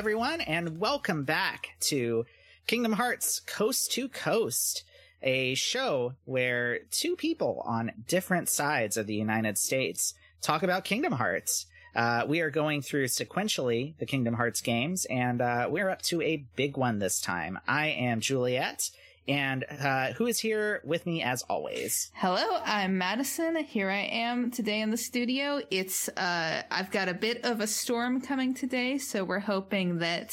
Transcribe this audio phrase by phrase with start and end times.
[0.00, 2.24] Everyone, and welcome back to
[2.66, 4.82] Kingdom Hearts Coast to Coast,
[5.22, 11.12] a show where two people on different sides of the United States talk about Kingdom
[11.12, 11.66] Hearts.
[11.94, 16.22] Uh, we are going through sequentially the Kingdom Hearts games, and uh, we're up to
[16.22, 17.58] a big one this time.
[17.68, 18.88] I am Juliet,
[19.28, 22.10] and uh, who is here with me as always?
[22.14, 23.56] Hello, I'm Madison.
[23.64, 25.60] Here I am today in the studio.
[25.70, 30.32] It's uh I've got a bit of a storm coming today, so we're hoping that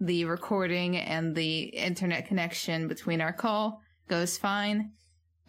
[0.00, 4.92] the recording and the internet connection between our call goes fine.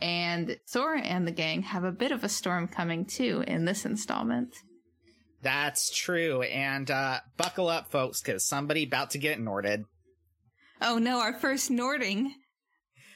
[0.02, 3.86] And Sora and the gang have a bit of a storm coming too in this
[3.86, 4.54] installment.
[5.42, 9.86] That's true, and uh, buckle up, folks, because somebody about to get Norded.
[10.82, 12.34] Oh no, our first Nording.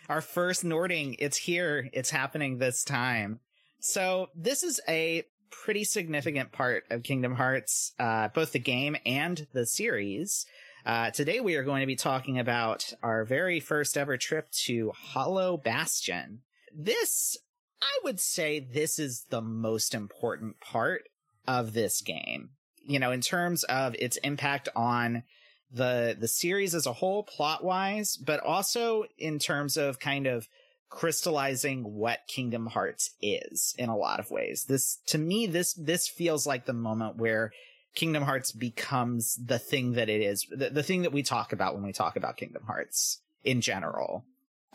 [0.09, 1.15] Our first Nording.
[1.19, 1.87] It's here.
[1.93, 3.39] It's happening this time.
[3.79, 9.47] So this is a pretty significant part of Kingdom Hearts, uh, both the game and
[9.53, 10.45] the series.
[10.85, 14.91] Uh, today we are going to be talking about our very first ever trip to
[14.95, 16.41] Hollow Bastion.
[16.75, 17.37] This,
[17.81, 21.03] I would say this is the most important part
[21.47, 22.49] of this game.
[22.83, 25.23] You know, in terms of its impact on
[25.71, 30.47] the the series as a whole plot wise but also in terms of kind of
[30.89, 36.07] crystallizing what kingdom hearts is in a lot of ways this to me this this
[36.07, 37.51] feels like the moment where
[37.93, 41.75] kingdom hearts becomes the thing that it is the, the thing that we talk about
[41.75, 44.25] when we talk about kingdom hearts in general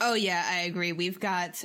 [0.01, 0.93] Oh yeah, I agree.
[0.93, 1.65] We've got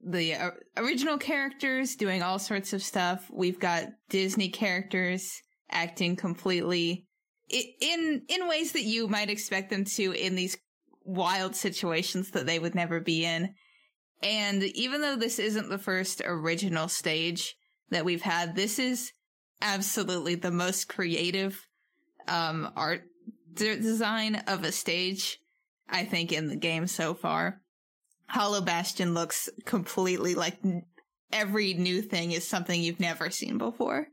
[0.00, 3.30] the uh, original characters doing all sorts of stuff.
[3.32, 7.06] We've got Disney characters acting completely
[7.48, 10.56] in in ways that you might expect them to in these
[11.04, 13.54] wild situations that they would never be in.
[14.22, 17.56] And even though this isn't the first original stage
[17.90, 19.12] that we've had, this is
[19.60, 21.66] absolutely the most creative
[22.26, 23.02] um, art
[23.54, 25.38] design of a stage
[25.88, 27.60] I think in the game so far.
[28.26, 30.58] Hollow Bastion looks completely like
[31.30, 34.08] every new thing is something you've never seen before.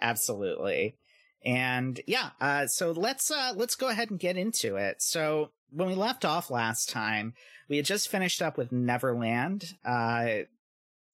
[0.00, 0.96] Absolutely.
[1.44, 5.00] And yeah, uh, so let's uh, let's go ahead and get into it.
[5.00, 7.34] So when we left off last time,
[7.68, 9.74] we had just finished up with Neverland.
[9.84, 10.44] Uh,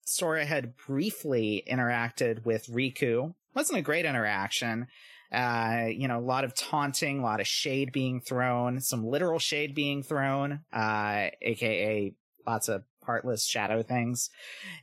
[0.06, 3.34] Sora had briefly interacted with Riku.
[3.54, 4.86] wasn't a great interaction.
[5.32, 9.38] Uh, you know, a lot of taunting, a lot of shade being thrown, some literal
[9.38, 12.14] shade being thrown, uh, aka
[12.46, 14.28] lots of heartless shadow things.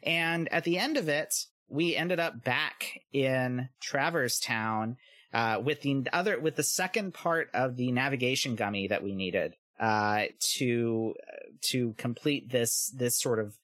[0.01, 4.97] And at the end of it, we ended up back in Traverse Town,
[5.34, 9.56] uh, with the other, with the second part of the navigation gummy that we needed,
[9.79, 10.23] uh,
[10.57, 11.13] to,
[11.62, 13.57] to complete this, this sort of,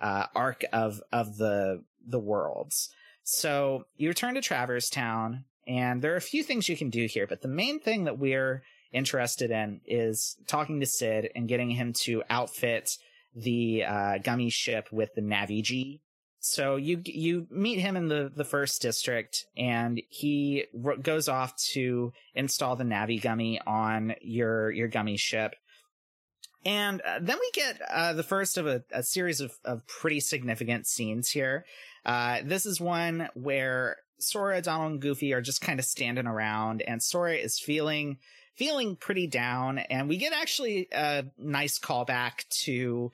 [0.00, 2.90] uh, arc of, of the, the worlds.
[3.24, 7.06] So you return to Traverse Town, and there are a few things you can do
[7.06, 8.62] here, but the main thing that we're
[8.92, 12.90] interested in is talking to Cid and getting him to outfit
[13.34, 16.00] the uh, gummy ship with the Navi-G.
[16.40, 21.56] So you you meet him in the, the first district, and he r- goes off
[21.72, 25.54] to install the Navi gummy on your your gummy ship.
[26.64, 30.18] And uh, then we get uh, the first of a, a series of, of pretty
[30.18, 31.64] significant scenes here.
[32.04, 36.82] Uh, this is one where Sora, Donald, and Goofy are just kind of standing around,
[36.82, 38.18] and Sora is feeling
[38.54, 39.78] feeling pretty down.
[39.78, 43.10] And we get actually a nice callback to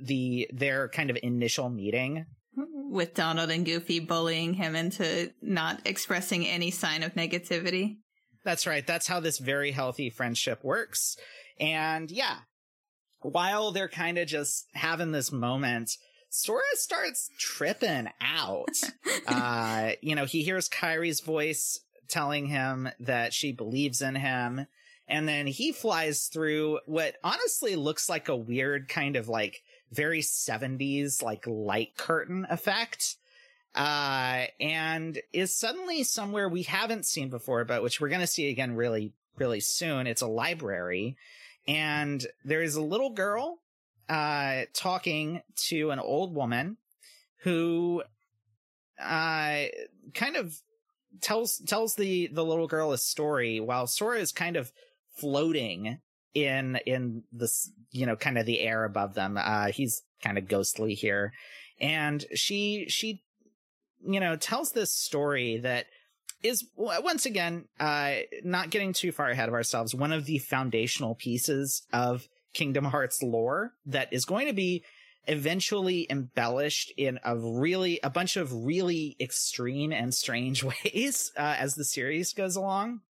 [0.00, 6.46] the their kind of initial meeting with Donald and Goofy bullying him into not expressing
[6.46, 7.98] any sign of negativity.
[8.44, 8.86] That's right.
[8.86, 11.16] That's how this very healthy friendship works.
[11.58, 12.38] And yeah,
[13.20, 15.90] while they're kind of just having this moment,
[16.30, 18.68] Sora starts tripping out.
[19.26, 24.66] uh, you know, he hears Kairi's voice telling him that she believes in him.
[25.08, 29.60] And then he flies through what honestly looks like a weird kind of like
[29.92, 33.16] very 70s like light curtain effect.
[33.74, 38.48] Uh, and is suddenly somewhere we haven't seen before, but which we're going to see
[38.48, 40.06] again really, really soon.
[40.06, 41.16] It's a library
[41.68, 43.60] and there is a little girl
[44.08, 46.76] uh, talking to an old woman
[47.42, 48.02] who
[49.00, 49.64] uh,
[50.14, 50.60] kind of
[51.20, 54.72] tells tells the the little girl a story while Sora is kind of
[55.16, 55.98] floating
[56.36, 59.38] in in this you know kind of the air above them.
[59.38, 61.32] Uh, he's kind of ghostly here,
[61.80, 63.22] and she she
[64.06, 65.86] you know tells this story that
[66.42, 71.14] is once again uh not getting too far ahead of ourselves one of the foundational
[71.14, 74.84] pieces of Kingdom Hearts lore that is going to be
[75.26, 81.74] eventually embellished in a really a bunch of really extreme and strange ways uh, as
[81.74, 83.00] the series goes along.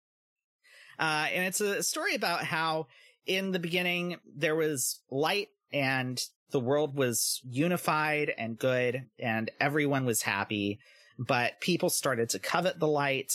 [0.98, 2.86] Uh, and it's a story about how
[3.26, 10.04] in the beginning there was light and the world was unified and good and everyone
[10.04, 10.78] was happy,
[11.18, 13.32] but people started to covet the light.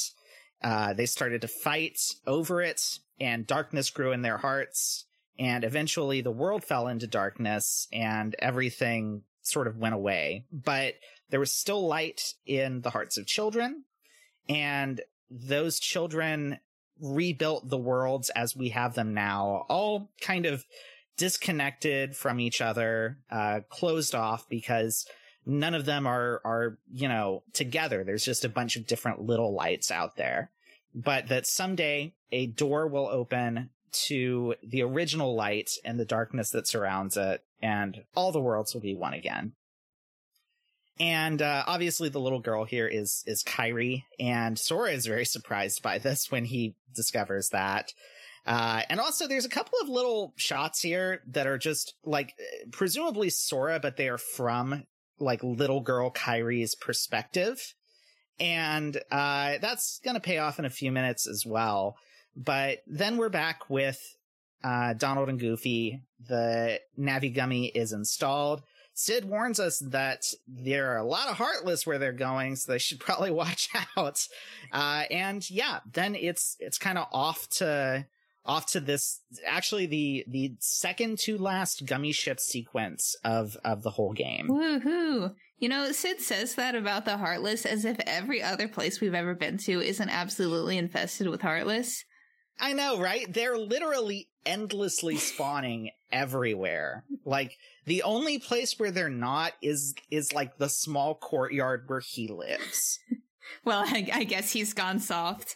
[0.63, 2.81] Uh, they started to fight over it
[3.19, 5.05] and darkness grew in their hearts.
[5.37, 10.95] And eventually the world fell into darkness and everything sort of went away, but
[11.29, 13.85] there was still light in the hearts of children.
[14.47, 16.59] And those children
[17.01, 20.65] rebuilt the worlds as we have them now, all kind of
[21.17, 25.05] disconnected from each other, uh, closed off because
[25.45, 28.03] none of them are, are, you know, together.
[28.03, 30.51] There's just a bunch of different little lights out there.
[30.93, 36.67] But that someday a door will open to the original light and the darkness that
[36.67, 39.53] surrounds it, and all the worlds will be one again.
[41.01, 45.81] And uh, obviously, the little girl here is is Kairi, and Sora is very surprised
[45.81, 47.91] by this when he discovers that.
[48.45, 52.35] Uh, and also, there's a couple of little shots here that are just like
[52.71, 54.83] presumably Sora, but they are from
[55.17, 57.59] like little girl Kairi's perspective,
[58.39, 61.95] and uh, that's gonna pay off in a few minutes as well.
[62.35, 63.99] But then we're back with
[64.63, 66.03] uh, Donald and Goofy.
[66.27, 68.61] The Navi Gummy is installed.
[69.01, 72.77] Cid warns us that there are a lot of Heartless where they're going, so they
[72.77, 74.27] should probably watch out.
[74.71, 78.05] Uh, and yeah, then it's it's kind of off to
[78.45, 83.91] off to this actually the the second to last gummy ship sequence of of the
[83.91, 84.47] whole game.
[84.47, 85.33] Woohoo!
[85.57, 89.33] You know, Cid says that about the Heartless as if every other place we've ever
[89.33, 92.05] been to isn't absolutely infested with Heartless.
[92.59, 93.31] I know, right?
[93.31, 97.03] They're literally endlessly spawning everywhere.
[97.25, 102.27] Like the only place where they're not is is like the small courtyard where he
[102.27, 102.99] lives.
[103.65, 105.55] well, I, I guess he's gone soft.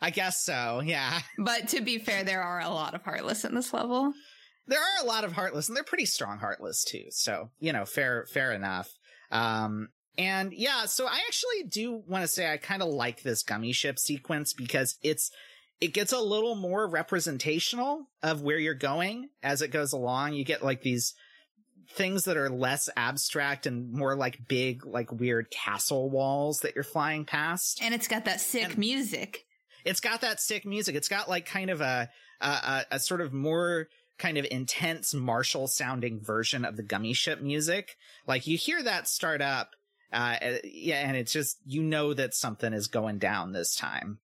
[0.00, 1.20] I guess so, yeah.
[1.38, 4.12] But to be fair, there are a lot of heartless in this level.
[4.68, 7.06] There are a lot of heartless, and they're pretty strong heartless too.
[7.10, 8.90] So you know, fair fair enough.
[9.30, 13.42] Um, and yeah, so I actually do want to say I kind of like this
[13.42, 15.30] gummy ship sequence because it's
[15.80, 20.34] it gets a little more representational of where you're going as it goes along.
[20.34, 21.14] You get like these
[21.90, 26.84] things that are less abstract and more like big, like weird castle walls that you're
[26.84, 27.80] flying past.
[27.82, 29.46] And it's got that sick and music.
[29.84, 30.96] It's got that sick music.
[30.96, 32.10] It's got like kind of a,
[32.40, 33.88] a, a sort of more
[34.18, 37.96] kind of intense martial sounding version of the gummy ship music.
[38.26, 39.70] Like you hear that start up.
[40.12, 44.18] Uh, yeah, and it's just, you know that something is going down this time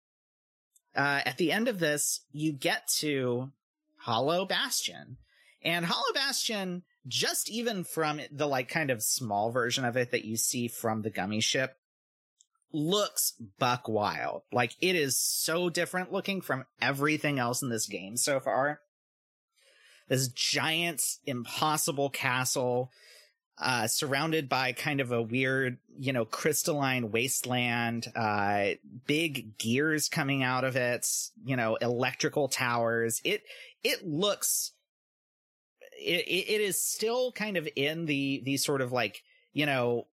[0.95, 3.51] uh, at the end of this, you get to
[3.98, 5.18] Hollow Bastion.
[5.63, 10.25] And Hollow Bastion, just even from the like kind of small version of it that
[10.25, 11.78] you see from the gummy ship,
[12.72, 14.42] looks buck wild.
[14.51, 18.81] Like it is so different looking from everything else in this game so far.
[20.10, 22.91] This giant, impossible castle
[23.60, 28.69] uh, surrounded by kind of a weird, you know, crystalline wasteland, uh,
[29.05, 31.07] big gears coming out of it,
[31.45, 33.22] you know, electrical towers.
[33.24, 33.43] It,
[33.83, 34.72] it looks,
[36.00, 39.22] it, it is still kind of in the, the sort of like,
[39.53, 40.07] you know,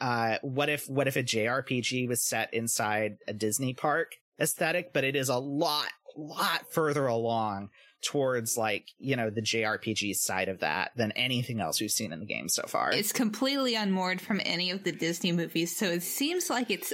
[0.00, 5.04] uh, what if, what if a JRPG was set inside a Disney park aesthetic, but
[5.04, 7.70] it is a lot, lot further along
[8.04, 12.20] towards like you know the JRPG side of that than anything else we've seen in
[12.20, 12.92] the game so far.
[12.92, 16.92] It's completely unmoored from any of the Disney movies, so it seems like it's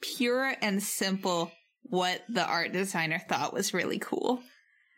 [0.00, 1.50] pure and simple
[1.82, 4.40] what the art designer thought was really cool.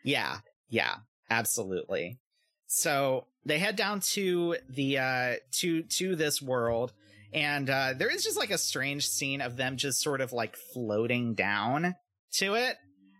[0.03, 0.39] Yeah,
[0.69, 0.95] yeah,
[1.29, 2.19] absolutely.
[2.67, 6.93] So they head down to the uh to to this world
[7.33, 10.55] and uh there is just like a strange scene of them just sort of like
[10.73, 11.95] floating down
[12.33, 12.77] to it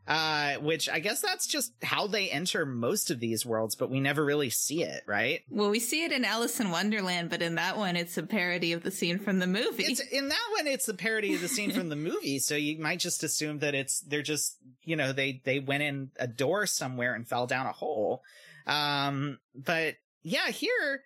[0.08, 4.02] uh, which I guess that's just how they enter most of these worlds, but we
[4.02, 5.42] never really see it, right?
[5.50, 8.74] Well, we see it in Alice in Wonderland, but in that one, it's a parody
[8.74, 9.84] of the scene from the movie.
[9.84, 12.80] It's, in that one, it's a parody of the scene from the movie, so you
[12.80, 16.66] might just assume that it's they're just you know they they went in a door
[16.66, 18.24] somewhere and fell down a hole.
[18.68, 21.04] Um, but yeah, here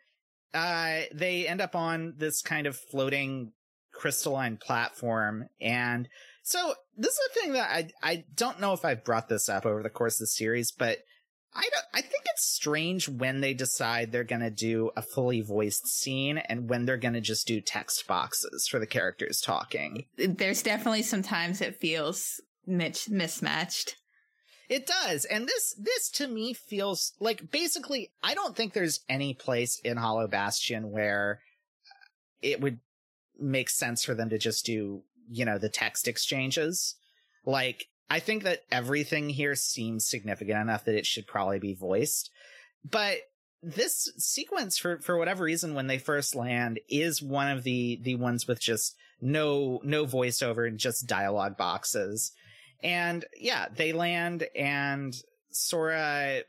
[0.54, 3.52] uh they end up on this kind of floating
[3.92, 6.08] crystalline platform and
[6.48, 9.66] so this is a thing that I I don't know if I've brought this up
[9.66, 11.00] over the course of the series, but
[11.54, 15.42] I don't, I think it's strange when they decide they're going to do a fully
[15.42, 20.06] voiced scene and when they're going to just do text boxes for the characters talking.
[20.18, 23.98] There's definitely some times it feels mismatched.
[24.70, 25.26] It does.
[25.26, 29.98] And this this to me feels like basically I don't think there's any place in
[29.98, 31.42] Hollow Bastion where
[31.86, 32.08] uh,
[32.42, 32.80] it would
[33.38, 36.96] make sense for them to just do you know, the text exchanges.
[37.46, 42.32] Like I think that everything here seems significant enough that it should probably be voiced.
[42.90, 43.18] But
[43.62, 48.16] this sequence for for whatever reason when they first land is one of the the
[48.16, 52.32] ones with just no no voiceover and just dialogue boxes.
[52.84, 55.16] And yeah, they land and
[55.50, 56.44] Sora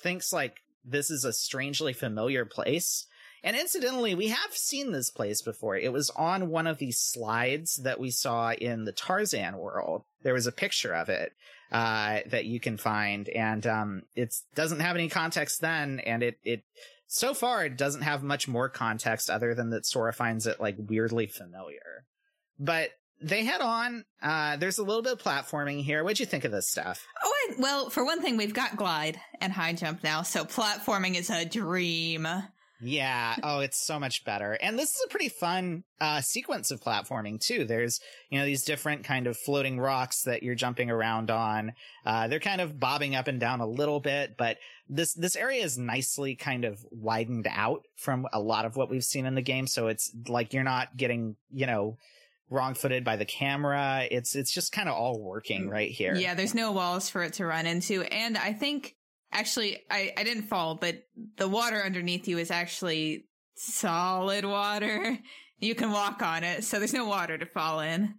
[0.00, 3.06] thinks like this is a strangely familiar place.
[3.44, 5.76] And incidentally, we have seen this place before.
[5.76, 10.04] It was on one of these slides that we saw in the Tarzan world.
[10.22, 11.34] There was a picture of it
[11.70, 16.38] uh, that you can find, and um, it doesn't have any context then, and it
[16.42, 16.62] it
[17.06, 20.76] so far it doesn't have much more context other than that Sora finds it like
[20.78, 22.06] weirdly familiar.
[22.58, 24.06] But they head on.
[24.22, 26.02] Uh, there's a little bit of platforming here.
[26.02, 27.06] What'd you think of this stuff?
[27.22, 31.14] Oh, I, well, for one thing, we've got glide and high jump now, so platforming
[31.14, 32.26] is a dream.
[32.80, 33.36] Yeah.
[33.42, 34.58] Oh, it's so much better.
[34.60, 37.64] And this is a pretty fun uh, sequence of platforming too.
[37.64, 38.00] There's,
[38.30, 41.72] you know, these different kind of floating rocks that you're jumping around on.
[42.04, 45.64] Uh, they're kind of bobbing up and down a little bit, but this, this area
[45.64, 49.40] is nicely kind of widened out from a lot of what we've seen in the
[49.42, 49.66] game.
[49.66, 51.96] So it's like you're not getting, you know,
[52.50, 54.06] wrong footed by the camera.
[54.10, 56.14] It's, it's just kind of all working right here.
[56.14, 56.34] Yeah.
[56.34, 58.02] There's no walls for it to run into.
[58.02, 58.96] And I think
[59.34, 61.02] actually I, I didn't fall, but
[61.36, 63.26] the water underneath you is actually
[63.56, 65.18] solid water.
[65.60, 68.16] You can walk on it, so there's no water to fall in.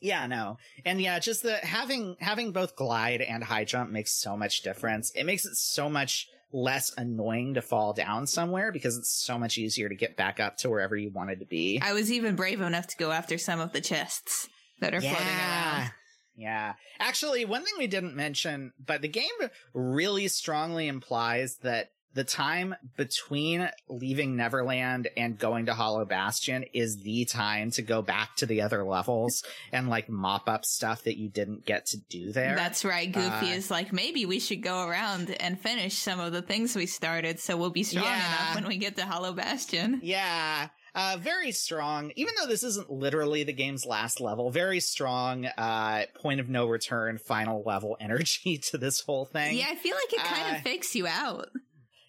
[0.00, 0.56] Yeah, no.
[0.86, 5.10] And yeah, just the having having both glide and high jump makes so much difference.
[5.14, 9.58] It makes it so much less annoying to fall down somewhere because it's so much
[9.58, 11.80] easier to get back up to wherever you wanted to be.
[11.82, 14.48] I was even brave enough to go after some of the chests
[14.80, 15.14] that are yeah.
[15.14, 15.90] floating around.
[16.36, 16.74] Yeah.
[16.98, 19.24] Actually, one thing we didn't mention, but the game
[19.72, 27.02] really strongly implies that the time between leaving Neverland and going to Hollow Bastion is
[27.02, 31.18] the time to go back to the other levels and like mop up stuff that
[31.18, 32.54] you didn't get to do there.
[32.54, 33.10] That's right.
[33.10, 36.76] Goofy uh, is like, maybe we should go around and finish some of the things
[36.76, 38.16] we started so we'll be strong yeah.
[38.16, 40.00] enough when we get to Hollow Bastion.
[40.02, 40.68] Yeah.
[40.94, 46.02] Uh, very strong, even though this isn't literally the game's last level, very strong, uh,
[46.14, 49.56] point of no return, final level energy to this whole thing.
[49.56, 51.48] Yeah, I feel like it kind uh, of fakes you out.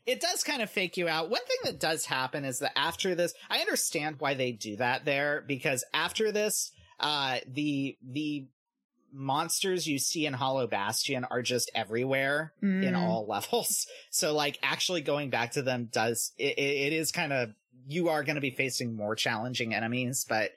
[0.06, 1.32] It does kind of fake you out.
[1.32, 5.04] One thing that does happen is that after this, I understand why they do that
[5.04, 8.48] there, because after this, uh, the, the
[9.12, 12.84] monsters you see in Hollow Bastion are just everywhere mm.
[12.84, 13.88] in all levels.
[14.12, 17.50] So like actually going back to them does, it, it is kind of
[17.88, 20.52] you are going to be facing more challenging enemies, but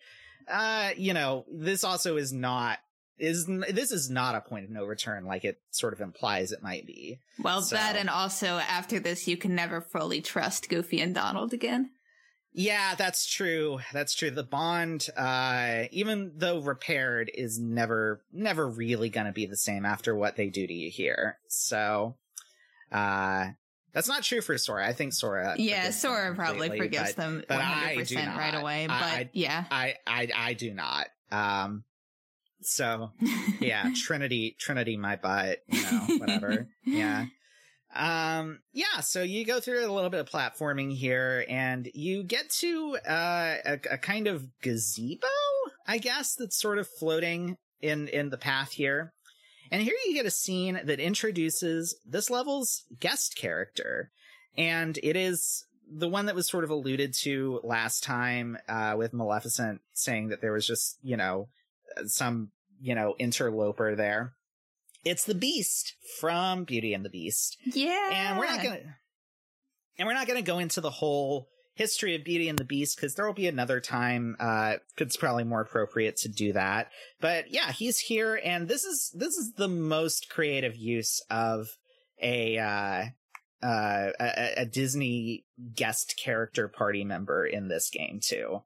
[0.51, 2.79] uh, you know, this also is not
[3.19, 6.63] is this is not a point of no return like it sort of implies it
[6.63, 7.19] might be.
[7.43, 7.75] Well, so.
[7.75, 11.91] that and also after this you can never fully trust Goofy and Donald again.
[12.53, 13.79] Yeah, that's true.
[13.93, 14.31] That's true.
[14.31, 20.15] The bond, uh, even though repaired, is never, never really gonna be the same after
[20.15, 21.39] what they do to you here.
[21.47, 22.17] So,
[22.91, 23.49] uh,
[23.92, 24.87] that's not true for Sora.
[24.87, 25.54] I think Sora.
[25.57, 28.87] Yeah, Sora probably forgives but, them one hundred percent right away.
[28.87, 31.07] But I, yeah, I, I I do not.
[31.30, 31.85] Um,
[32.62, 33.11] so
[33.61, 35.59] yeah, Trinity Trinity my butt.
[35.68, 36.68] You know, whatever.
[36.85, 37.26] yeah.
[37.95, 39.00] Um, yeah.
[39.00, 43.54] So you go through a little bit of platforming here, and you get to uh,
[43.64, 45.26] a, a kind of gazebo,
[45.87, 49.14] I guess, that's sort of floating in in the path here.
[49.71, 54.11] And here you get a scene that introduces this level's guest character.
[54.57, 59.15] And it is the one that was sort of alluded to last time, uh, with
[59.15, 61.49] Maleficent saying that there was just, you know,
[62.07, 64.35] some, you know, interloper there.
[65.05, 67.57] It's the Beast from Beauty and the Beast.
[67.65, 68.11] Yeah.
[68.13, 68.97] And we're not gonna,
[69.99, 71.49] and we're not gonna go into the whole
[71.79, 74.37] history of Beauty and the Beast because there will be another time.
[74.41, 76.91] Uh, it's probably more appropriate to do that.
[77.21, 81.69] But yeah, he's here, and this is this is the most creative use of
[82.21, 83.05] a uh,
[83.65, 88.63] uh, a, a Disney guest character party member in this game too.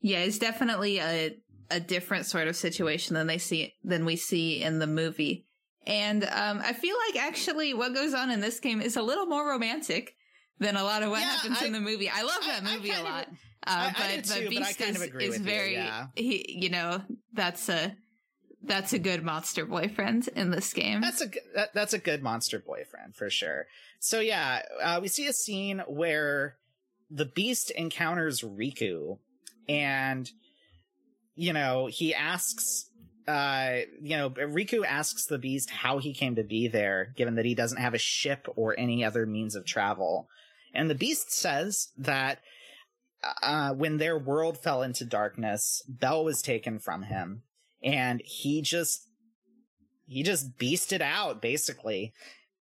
[0.00, 1.36] Yeah, it's definitely a
[1.68, 5.46] a different sort of situation than they see than we see in the movie.
[5.84, 9.26] And um, I feel like actually what goes on in this game is a little
[9.26, 10.14] more romantic
[10.58, 12.08] than a lot of what yeah, happens I, in the movie.
[12.08, 13.26] I love that movie a lot.
[13.26, 13.34] Of,
[13.66, 16.06] uh, but, I but Beast but is, is very, you, yeah.
[16.14, 17.96] he, you know, that's a,
[18.66, 21.00] that's a good monster boyfriend in this game.
[21.00, 23.66] That's a that, that's a good monster boyfriend for sure.
[24.00, 26.56] So yeah, uh, we see a scene where
[27.10, 29.18] the beast encounters Riku,
[29.68, 30.28] and
[31.34, 32.90] you know he asks,
[33.28, 37.44] uh, you know Riku asks the beast how he came to be there, given that
[37.44, 40.28] he doesn't have a ship or any other means of travel.
[40.76, 42.40] And the beast says that
[43.42, 47.42] uh, when their world fell into darkness, Belle was taken from him,
[47.82, 49.08] and he just
[50.06, 52.12] he just beasted out basically.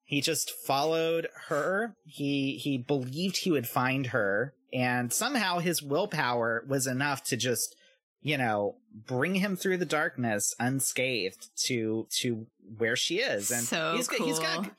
[0.06, 1.94] He just followed her.
[2.04, 7.76] He he believed he would find her and somehow his willpower was enough to just
[8.21, 13.94] you know bring him through the darkness unscathed to to where she is and so
[13.97, 14.26] he's, cool.
[14.26, 14.71] he's got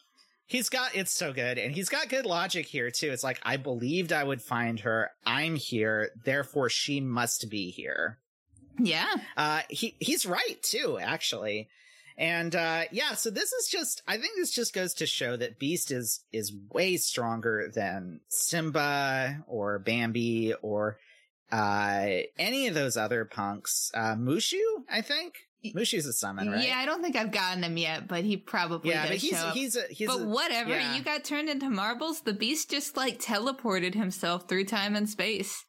[0.46, 3.12] he's got it's so good and he's got good logic here too.
[3.12, 5.12] It's like i believed i would find her.
[5.26, 6.12] I'm here.
[6.24, 8.20] Therefore she must be here.
[8.80, 9.14] Yeah.
[9.38, 11.70] Uh he he's right too actually.
[12.18, 15.60] And uh yeah so this is just i think this just goes to show that
[15.60, 20.98] beast is is way stronger than simba or bambi or
[21.52, 23.92] uh any of those other punks.
[23.94, 26.68] Uh mushu i think mushu's a summon right?
[26.68, 29.32] Yeah i don't think i've gotten him yet but he probably yeah does but he's
[29.32, 29.54] show up.
[29.54, 30.96] he's a he's but a, whatever yeah.
[30.96, 35.66] you got turned into marbles the beast just like teleported himself through time and space.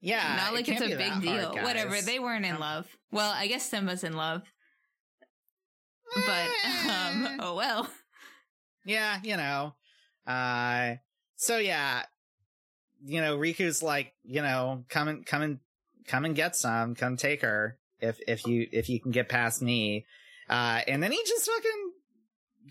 [0.00, 2.86] Yeah not it like it's a big deal hard, whatever they weren't in Um, love.
[3.10, 4.42] Well i guess simba's in love.
[6.14, 6.48] But
[6.90, 7.88] um oh well.
[8.84, 9.74] Yeah, you know.
[10.26, 10.94] Uh
[11.36, 12.02] so yeah,
[13.04, 15.58] you know, Riku's like, you know, come and come and
[16.06, 19.62] come and get some, come take her if if you if you can get past
[19.62, 20.04] me.
[20.48, 21.92] Uh and then he just fucking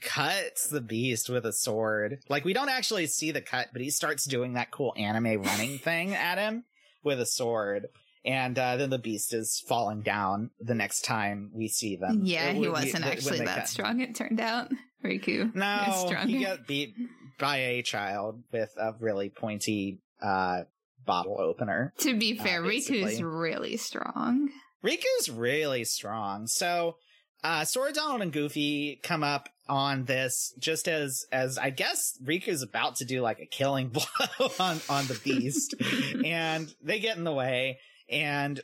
[0.01, 2.19] cuts the beast with a sword.
[2.29, 5.77] Like we don't actually see the cut, but he starts doing that cool anime running
[5.83, 6.65] thing at him
[7.03, 7.87] with a sword.
[8.25, 12.21] And uh, then the beast is falling down the next time we see them.
[12.23, 13.69] yeah Uh, he wasn't actually that cut.
[13.69, 14.69] strong it turned out
[15.05, 16.93] riku No, he got beat
[17.39, 20.63] by a child with a really pointy uh,
[21.05, 21.93] bottle opener.
[21.99, 23.23] to be uh, fair riku's basically.
[23.23, 24.49] really strong
[24.87, 26.47] Riku's really strong.
[26.47, 26.95] So,
[27.43, 32.61] uh, Sora, Donald, and Goofy come up on this just as, as I guess Riku's
[32.61, 35.75] about to do like a killing blow on, on the beast.
[36.25, 38.61] and they get in the way and,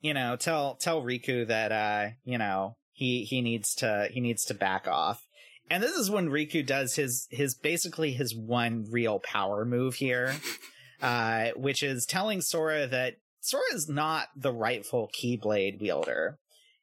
[0.00, 4.44] you know, tell, tell Riku that, uh, you know, he, he needs to, he needs
[4.44, 5.26] to back off.
[5.68, 10.36] And this is when Riku does his, his basically his one real power move here,
[11.02, 16.38] uh, which is telling Sora that Sora is not the rightful Keyblade wielder,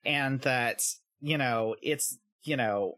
[0.06, 0.82] and that
[1.20, 2.98] you know it's you know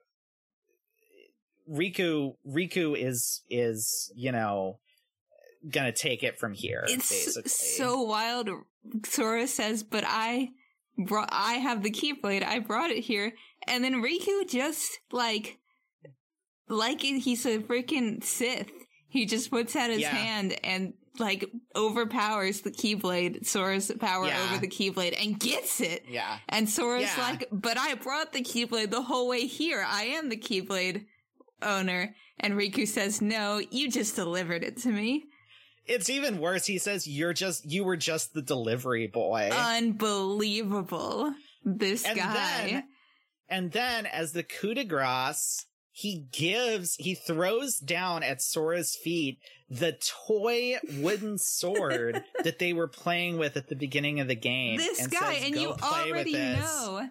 [1.71, 4.80] Riku Riku is is you know
[5.69, 6.84] gonna take it from here.
[6.89, 7.49] it's basically.
[7.49, 8.49] so wild
[9.06, 10.49] sora says but i
[10.97, 13.32] brought i have the keyblade i brought it here
[13.65, 15.58] and then riku just like
[16.67, 18.69] like it- he's a freaking sith
[19.08, 20.10] he just puts out his Yeah.
[20.10, 24.43] hand and like overpowers the keyblade sora's power Yeah.
[24.45, 26.39] over the keyblade and gets it yeah.
[26.49, 27.21] and sora's Yeah.
[27.30, 31.06] like but i brought the keyblade the whole way here i am the keyblade
[31.62, 35.26] owner and riku says no you just delivered it to me
[35.86, 36.65] It's even worse.
[36.65, 39.49] He says you're just you were just the delivery boy.
[39.52, 41.34] unbelievable.
[41.65, 42.34] This and guy.
[42.67, 42.84] then
[43.49, 45.65] and then as the coup de grace
[45.96, 49.38] he gives he throws down at sora's feet
[49.70, 49.96] the
[50.28, 55.00] toy wooden sword that they were playing with at the beginning of the game this
[55.00, 57.08] and guy, says, and you already know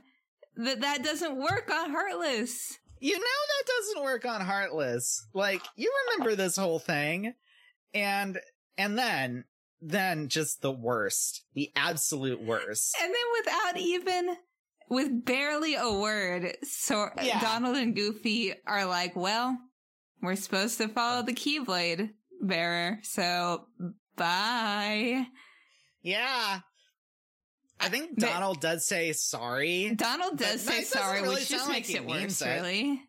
[0.57, 2.79] that that doesn't work on Heartless.
[3.01, 5.27] you know that doesn't work on heartless.
[5.33, 7.35] Like you remember this whole thing.
[7.95, 8.38] And
[8.77, 9.45] and then
[9.81, 12.97] then just the worst the absolute worst.
[13.03, 14.37] And then without even,
[14.92, 17.40] with barely a word, so Yeah.
[17.40, 19.59] Donald and Goofy are like, well,
[20.20, 23.66] we're supposed to follow the Keyblade bearer, so
[24.16, 25.26] bye.
[26.02, 26.61] yeah
[27.81, 32.05] i think donald does say sorry Donald does say sorry, really which just makes it
[32.07, 32.46] worse, it.
[32.46, 33.00] really.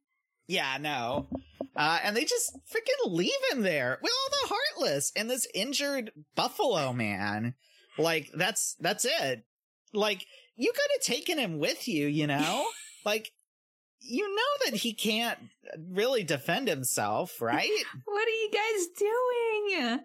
[0.48, 1.30] Yeah, no.
[1.76, 6.12] Uh, and they just freaking leave him there with all the heartless and this injured
[6.36, 7.54] buffalo man.
[7.98, 9.46] Like that's that's it.
[9.94, 12.66] Like you could have taken him with you, you know?
[13.06, 13.32] like
[14.06, 15.40] you know that he can't
[15.90, 17.70] really defend himself, right?
[18.06, 20.00] What are you guys doing?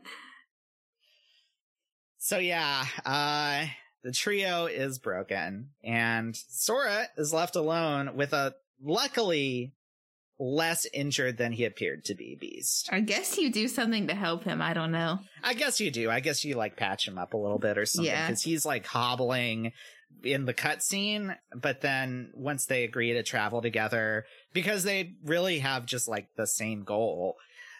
[2.19, 3.67] so yeah, uh
[4.05, 9.73] the trio is broken and Sora is left alone with a luckily
[10.39, 12.89] less injured than he appeared to be beast.
[12.93, 14.63] I guess you do something to help him.
[14.63, 15.19] I don't know.
[15.43, 16.11] I guess you do.
[16.11, 18.29] I guess you like patch him up a little bit or something Yeah.
[18.29, 19.73] because he's like hobbling
[20.23, 21.37] in the cutscene.
[21.55, 26.47] But then once they agree to travel together, because they really have just like the
[26.47, 27.37] same goal,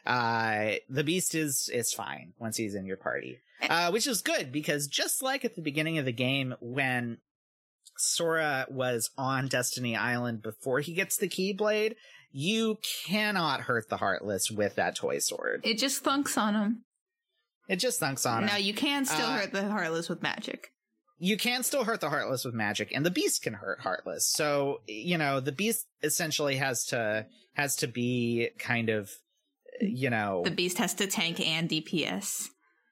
[0.07, 3.39] uh, the beast is is fine once he's in your party,
[3.69, 7.19] uh, which is good because just like at the beginning of the game when
[7.97, 11.95] Sora was on Destiny Island before he gets the Keyblade.
[12.31, 15.63] You cannot hurt the Heartless with that toy sword.
[15.65, 16.85] It just thunks on him.
[17.71, 18.47] It just thunks on him.
[18.49, 20.71] Now you can still Uh, hurt the Heartless with magic.
[21.19, 24.27] You can still hurt the Heartless with magic, and the Beast can hurt Heartless.
[24.29, 29.11] So, you know, the Beast essentially has to, has to be kind of,
[29.81, 30.43] you know.
[30.45, 32.49] The Beast has to tank and DPS.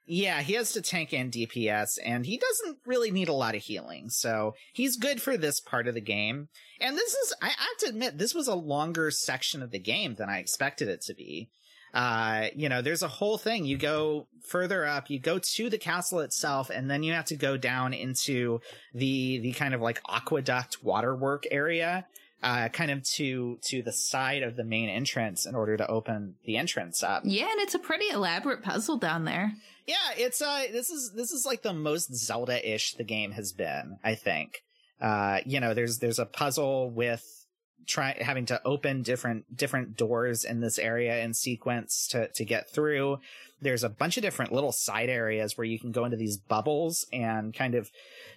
[0.09, 3.63] Yeah, he has to tank and DPS, and he doesn't really need a lot of
[3.63, 6.49] healing, so he's good for this part of the game.
[6.81, 10.15] And this is, I have to admit, this was a longer section of the game
[10.15, 11.49] than I expected it to be.
[11.97, 13.65] Uh, you know, there's a whole thing.
[13.65, 17.37] You go further up, you go to the castle itself, and then you have to
[17.37, 18.61] go down into
[18.93, 22.07] the, the kind of like aqueduct waterwork area,
[22.43, 26.35] uh, kind of to, to the side of the main entrance in order to open
[26.45, 27.23] the entrance up.
[27.25, 29.55] Yeah, and it's a pretty elaborate puzzle down there.
[29.87, 33.99] Yeah, it's uh this is this is like the most Zelda-ish the game has been,
[34.05, 34.61] I think.
[35.01, 37.46] Uh you know, there's there's a puzzle with
[37.87, 42.71] try having to open different different doors in this area in sequence to to get
[42.71, 43.19] through.
[43.61, 47.07] There's a bunch of different little side areas where you can go into these bubbles
[47.13, 47.91] and kind of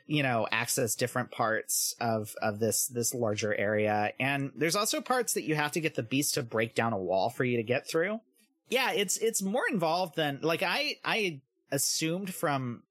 [0.07, 4.13] you know access different parts of of this this larger area.
[4.19, 6.97] And there's also parts that you have to get the beast to break down a
[6.97, 8.21] wall for you to get through
[8.69, 12.83] yeah, it's it's more involved than like I I assumed from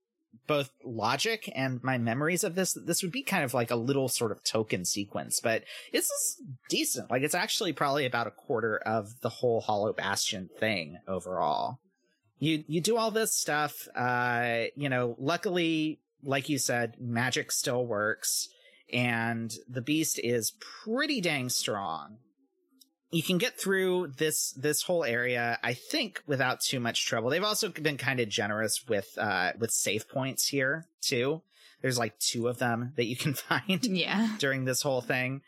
[0.49, 4.09] both logic and my memories of this this would be kind of like a little
[4.09, 7.11] sort of token sequence, but this is decent.
[7.11, 11.79] Like it's actually probably about a quarter of the whole Hollow Bastion thing overall.
[12.41, 17.87] You you do all this stuff, uh, you know, luckily, like you said, magic still
[17.87, 18.49] works,
[18.93, 22.19] and the beast is pretty dang strong
[23.11, 27.31] you can get through this this whole area i think without too much trouble.
[27.31, 31.43] They've also been kind of generous with uh with save points here too.
[31.81, 34.37] There's like two of them that you can find yeah.
[34.39, 35.43] during this whole thing.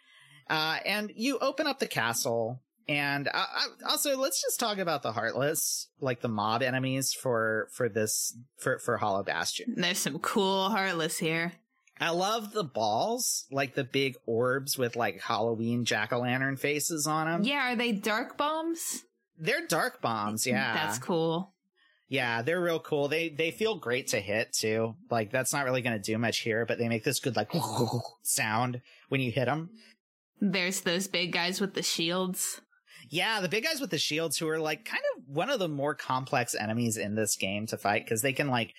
[0.48, 3.46] Uh and you open up the castle and uh,
[3.88, 8.78] also let's just talk about the heartless like the mob enemies for for this for
[8.78, 9.74] for hollow bastion.
[9.76, 11.52] There's some cool heartless here
[12.00, 17.06] I love the balls, like the big orbs with like Halloween jack o' lantern faces
[17.06, 17.42] on them.
[17.44, 19.02] Yeah, are they dark bombs?
[19.38, 20.72] They're dark bombs, yeah.
[20.72, 21.54] That's cool.
[22.08, 23.08] Yeah, they're real cool.
[23.08, 24.96] They they feel great to hit too.
[25.10, 27.52] Like that's not really going to do much here, but they make this good like
[28.22, 29.70] sound when you hit them.
[30.40, 32.60] There's those big guys with the shields.
[33.10, 35.68] Yeah, the big guys with the shields who are like kind of one of the
[35.68, 38.74] more complex enemies in this game to fight because they can like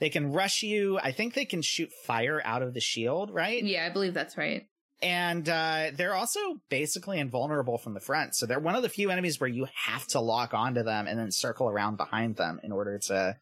[0.00, 0.98] they can rush you.
[0.98, 3.62] I think they can shoot fire out of the shield, right?
[3.62, 4.66] Yeah, I believe that's right.
[5.02, 8.34] And uh, they're also basically invulnerable from the front.
[8.34, 11.18] So they're one of the few enemies where you have to lock onto them and
[11.18, 13.36] then circle around behind them in order to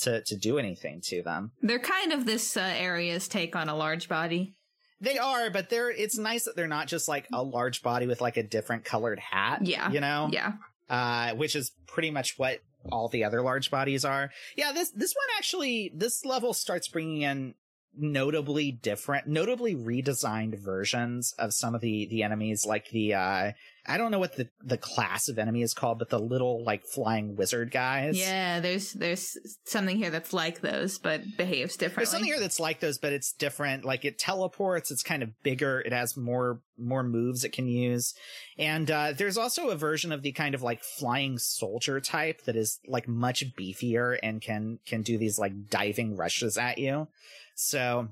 [0.00, 1.52] to to do anything to them.
[1.62, 4.56] They're kind of this uh, area's take on a large body.
[5.00, 8.20] They are, but they're it's nice that they're not just like a large body with
[8.20, 9.64] like a different colored hat.
[9.64, 9.90] Yeah.
[9.90, 10.28] You know?
[10.32, 10.52] Yeah.
[10.88, 12.60] Uh, which is pretty much what
[12.92, 14.30] all the other large bodies are.
[14.56, 17.54] Yeah, this this one actually this level starts bringing in
[17.96, 23.52] notably different, notably redesigned versions of some of the the enemies, like the uh
[23.88, 26.84] I don't know what the the class of enemy is called, but the little like
[26.84, 28.18] flying wizard guys.
[28.18, 32.00] Yeah, there's there's something here that's like those, but behaves differently.
[32.02, 33.84] There's something here that's like those, but it's different.
[33.84, 34.90] Like it teleports.
[34.90, 35.80] It's kind of bigger.
[35.80, 38.14] It has more more moves it can use,
[38.58, 42.56] and uh, there's also a version of the kind of like flying soldier type that
[42.56, 47.08] is like much beefier and can can do these like diving rushes at you.
[47.54, 48.08] So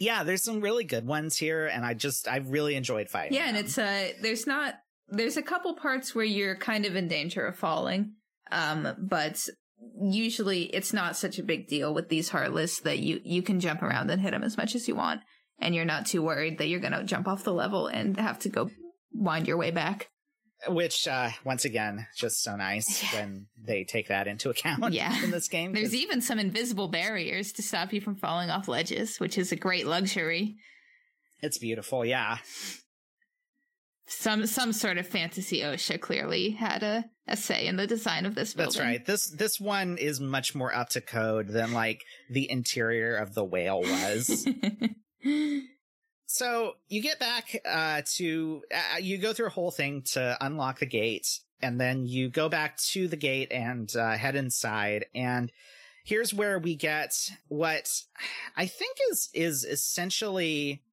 [0.00, 3.36] yeah, there's some really good ones here, and I just I really enjoyed fighting.
[3.36, 3.64] Yeah, and them.
[3.66, 4.74] it's uh there's not
[5.08, 8.14] there's a couple parts where you're kind of in danger of falling,
[8.50, 9.46] um, but
[10.02, 13.82] usually it's not such a big deal with these heartless that you you can jump
[13.82, 15.20] around and hit them as much as you want,
[15.58, 18.48] and you're not too worried that you're gonna jump off the level and have to
[18.48, 18.70] go
[19.12, 20.08] wind your way back.
[20.68, 23.20] Which, uh, once again, just so nice Yeah.
[23.20, 25.24] when they take that into account Yeah.
[25.24, 25.72] in this game.
[25.72, 29.56] there's even some invisible barriers to stop you from falling off ledges, which is a
[29.56, 30.56] great luxury.
[31.42, 32.38] it's beautiful, yeah.
[34.06, 38.34] Some some sort of fantasy OSHA clearly had a, a say in the design of
[38.34, 38.72] this building.
[38.72, 39.06] That's right.
[39.06, 43.44] This this one is much more up to code than like the interior of the
[43.44, 44.46] whale was.
[46.32, 50.78] so you get back uh, to uh, you go through a whole thing to unlock
[50.78, 55.06] the gate, and then you go back to the gate and uh, head inside.
[55.12, 55.50] And
[56.04, 57.16] here's where we get
[57.48, 57.90] what
[58.56, 60.84] I think is is essentially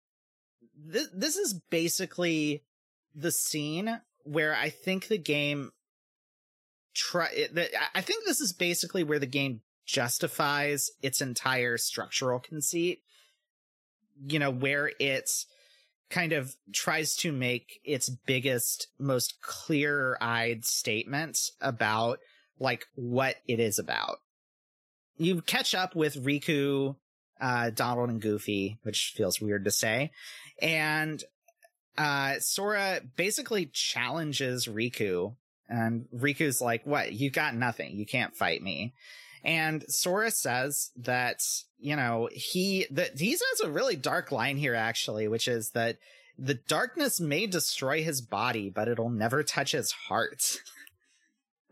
[0.75, 1.09] this.
[1.13, 2.65] This is basically
[3.15, 5.71] the scene where I think the game
[6.95, 7.29] try.
[7.95, 13.03] I think this is basically where the game justifies its entire structural conceit.
[14.25, 15.31] You know, where it
[16.11, 22.21] kind of tries to make its biggest, most clear eyed statement about
[22.59, 24.19] like what it is about.
[25.19, 26.97] You catch up with Riku
[27.41, 30.11] uh, Donald and Goofy, which feels weird to say.
[30.61, 31.23] And
[31.99, 35.35] uh, Sora basically challenges Riku,
[35.69, 37.13] and Riku's like, "What?
[37.13, 37.97] You got nothing.
[37.97, 38.95] You can't fight me."
[39.47, 41.39] And Sora says that
[41.79, 45.99] you know he that he says a really dark line here actually, which is that
[46.37, 50.59] the darkness may destroy his body, but it'll never touch his heart.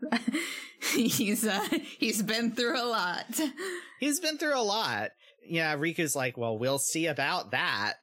[0.93, 1.67] he's uh,
[1.99, 3.41] he's been through a lot.
[3.99, 5.11] He's been through a lot.
[5.45, 7.95] Yeah, Riku's like, well, we'll see about that.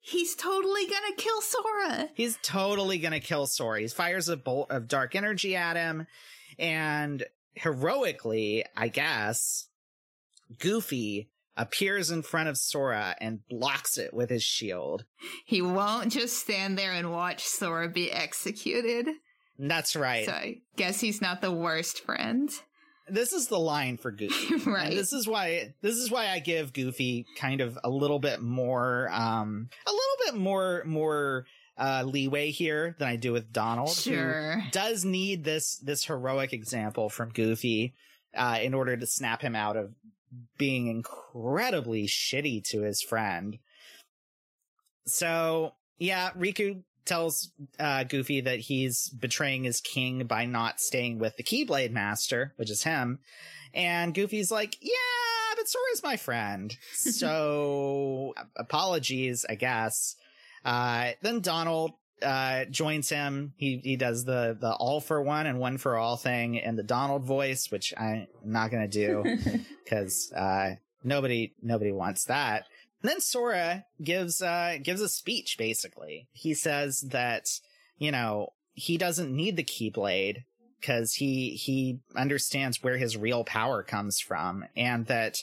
[0.00, 2.10] He's totally gonna kill Sora.
[2.14, 3.80] He's totally gonna kill Sora.
[3.80, 6.06] He fires a bolt of dark energy at him,
[6.60, 9.68] and heroically, I guess,
[10.58, 15.04] Goofy appears in front of Sora and blocks it with his shield.
[15.44, 19.08] He won't just stand there and watch Sora be executed.
[19.58, 20.24] That's right.
[20.24, 22.50] So I guess he's not the worst friend.
[23.08, 24.70] This is the line for Goofy.
[24.70, 24.86] right.
[24.90, 28.40] And this is why this is why I give Goofy kind of a little bit
[28.40, 31.44] more um a little bit more more
[31.80, 33.90] uh leeway here than I do with Donald.
[33.90, 34.62] Sure.
[34.70, 37.94] does need this this heroic example from Goofy
[38.36, 39.94] uh in order to snap him out of
[40.58, 43.58] being incredibly shitty to his friend.
[45.06, 51.36] So, yeah, Riku tells uh, Goofy that he's betraying his king by not staying with
[51.36, 53.18] the Keyblade Master, which is him.
[53.74, 56.76] And Goofy's like, yeah, but Sora's my friend.
[56.94, 60.16] So, apologies, I guess.
[60.64, 61.92] Uh, then Donald
[62.22, 63.52] uh, joins him.
[63.56, 66.82] He he does the the all for one and one for all thing in the
[66.82, 69.24] Donald voice, which I'm not gonna do
[69.84, 72.66] because uh, nobody nobody wants that.
[73.02, 76.28] And then Sora gives uh gives a speech basically.
[76.32, 77.46] He says that
[77.98, 80.44] you know he doesn't need the Keyblade
[80.80, 85.38] because he he understands where his real power comes from, and that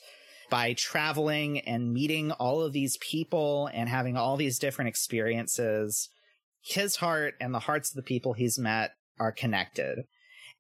[0.49, 6.09] by traveling and meeting all of these people and having all these different experiences,
[6.61, 10.05] his heart and the hearts of the people he's met are connected.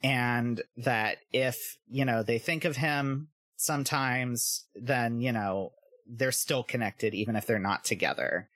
[0.03, 5.71] And that if, you know, they think of him sometimes, then, you know,
[6.07, 8.49] they're still connected even if they're not together.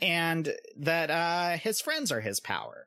[0.00, 2.86] And that, uh, his friends are his power.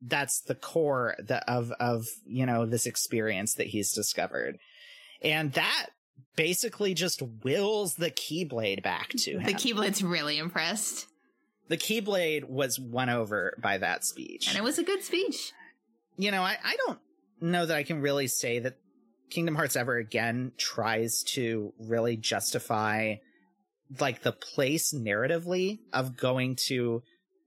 [0.00, 1.16] That's the core
[1.48, 4.58] of, of, you know, this experience that he's discovered.
[5.22, 5.86] And that
[6.36, 9.44] basically just wills the Keyblade back to him.
[9.44, 11.06] The Keyblade's really impressed.
[11.68, 14.48] The Keyblade was won over by that speech.
[14.48, 15.52] And it was a good speech.
[16.16, 16.98] You know, I, I don't
[17.40, 18.76] know that I can really say that
[19.30, 23.16] Kingdom Hearts ever again tries to really justify
[23.98, 27.02] like the place narratively of going to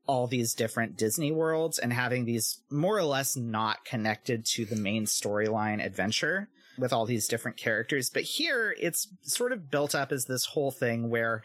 [0.07, 4.75] all these different Disney worlds and having these more or less not connected to the
[4.75, 8.09] main storyline adventure with all these different characters.
[8.09, 11.43] But here it's sort of built up as this whole thing where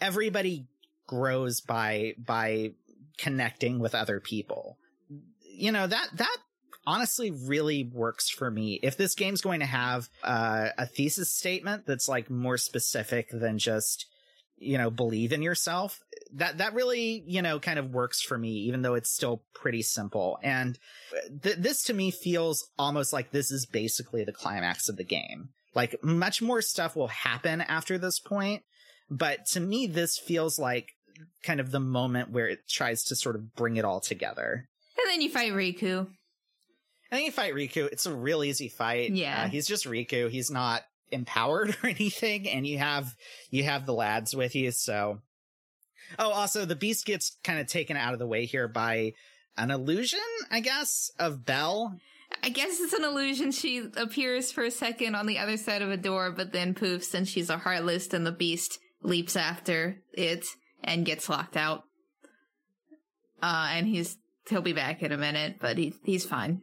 [0.00, 0.66] everybody
[1.06, 2.72] grows by by
[3.18, 4.78] connecting with other people.
[5.40, 6.36] You know, that that
[6.86, 8.78] honestly really works for me.
[8.82, 13.58] If this game's going to have uh, a thesis statement that's like more specific than
[13.58, 14.06] just
[14.58, 16.00] you know believe in yourself
[16.34, 19.82] that that really you know kind of works for me even though it's still pretty
[19.82, 20.38] simple.
[20.42, 20.78] And
[21.42, 25.50] th- this to me feels almost like this is basically the climax of the game.
[25.74, 28.62] Like much more stuff will happen after this point
[29.10, 30.88] but to me this feels like
[31.42, 34.68] kind of the moment where it tries to sort of bring it all together.
[34.98, 35.98] And then you fight Riku.
[36.00, 36.08] and
[37.10, 37.86] then you fight riku.
[37.92, 39.10] It's a real easy fight.
[39.12, 39.44] Yeah.
[39.44, 40.28] uh, he's just riku.
[40.28, 43.14] He's not empowered or anything and you have
[43.50, 45.20] you have the lads with you so
[46.18, 49.12] oh also the beast gets kind of taken out of the way here by
[49.56, 51.96] an illusion i guess of belle
[52.42, 53.52] I guess it's an illusion.
[53.52, 57.14] She appears for a second on the other side of a door, but then poofs
[57.14, 60.44] and she's a heartless and the beast leaps after it
[60.82, 61.84] and gets locked out.
[63.42, 64.16] Uh, and he's,
[64.48, 66.62] he'll be back in a minute, but he, he's fine.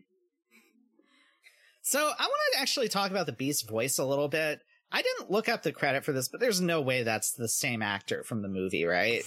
[1.82, 4.60] so i want to actually talk about the beast's voice a little bit
[4.94, 7.82] i didn't look up the credit for this but there's no way that's the same
[7.82, 9.24] actor from the movie right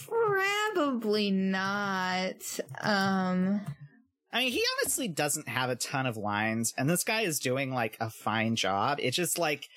[0.76, 2.34] Probably not.
[2.82, 3.62] Um,
[4.30, 7.72] I mean, he honestly doesn't have a ton of lines, and this guy is doing
[7.72, 8.98] like a fine job.
[9.00, 9.68] It just like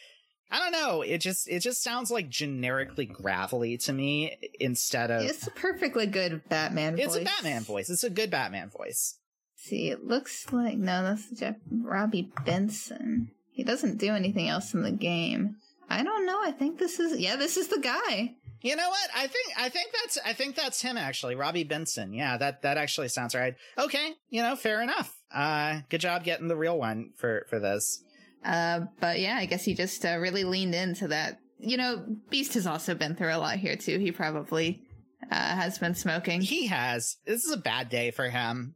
[0.51, 1.01] I don't know.
[1.01, 6.05] It just it just sounds like generically gravelly to me instead of it's a perfectly
[6.05, 7.21] good Batman it's voice.
[7.21, 7.89] a Batman voice.
[7.89, 9.15] It's a good Batman voice.
[9.55, 13.31] See, it looks like no, that's Jeff Robby Benson.
[13.51, 15.55] He doesn't do anything else in the game.
[15.89, 16.39] I don't know.
[16.41, 18.35] I think this is yeah, this is the guy.
[18.61, 19.09] You know what?
[19.15, 22.13] I think I think that's I think that's him actually, Robby Benson.
[22.13, 23.55] Yeah, that that actually sounds right.
[23.77, 25.13] Okay, you know, fair enough.
[25.33, 28.03] Uh, good job getting the real one for for this.
[28.45, 32.53] Uh, but yeah, I guess he just uh, really leaned into that you know, Beast
[32.53, 33.99] has also been through a lot here too.
[33.99, 34.81] He probably
[35.29, 36.41] uh, has been smoking.
[36.41, 37.17] He has.
[37.25, 38.75] This is a bad day for him.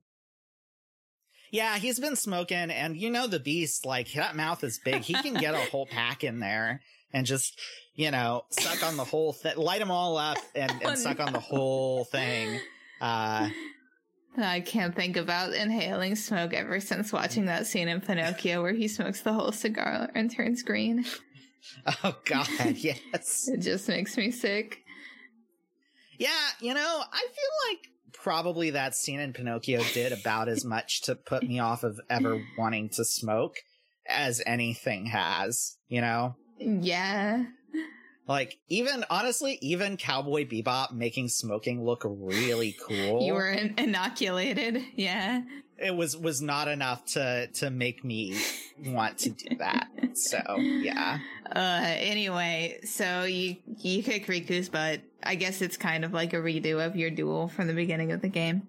[1.51, 5.03] Yeah, he's been smoking, and you know the beast, like that mouth is big.
[5.03, 6.81] He can get a whole pack in there
[7.13, 7.59] and just,
[7.95, 11.19] you know, suck on the whole thing, light them all up and, and Oh, suck
[11.19, 12.59] on the whole thing.
[12.99, 13.49] Uh,
[14.37, 18.87] I can't think about inhaling smoke ever since watching that scene in Pinocchio where he
[18.87, 21.05] smokes the whole cigar and turns green.
[22.03, 23.47] oh god, yes.
[23.47, 24.79] It just makes me sick.
[26.17, 31.01] Yeah, you know, I feel like probably that scene in Pinocchio did about as much
[31.03, 33.57] to put me off of ever wanting to smoke
[34.07, 36.35] as anything has, you know?
[36.59, 37.45] Yeah.
[38.27, 43.21] Like, even, honestly, even Cowboy Bebop making smoking look really cool.
[43.21, 44.81] You were in- inoculated.
[44.95, 45.41] Yeah.
[45.77, 48.37] it was, was not enough to, to make me
[48.85, 49.89] want to do that.
[50.13, 51.19] So, yeah.
[51.53, 55.01] Uh, anyway, so you, you kick Riku's butt.
[55.21, 58.21] I guess it's kind of like a redo of your duel from the beginning of
[58.21, 58.67] the game.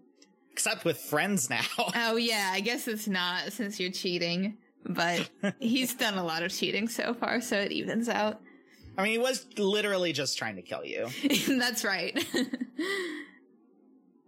[0.52, 1.62] Except with friends now.
[1.78, 5.28] Oh yeah, I guess it's not since you're cheating, but
[5.60, 8.40] he's done a lot of cheating so far, so it evens out.
[8.96, 11.08] I mean, he was literally just trying to kill you.
[11.48, 12.24] That's right.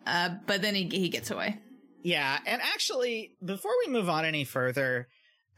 [0.06, 1.58] uh, but then he he gets away.
[2.02, 5.08] Yeah, and actually, before we move on any further,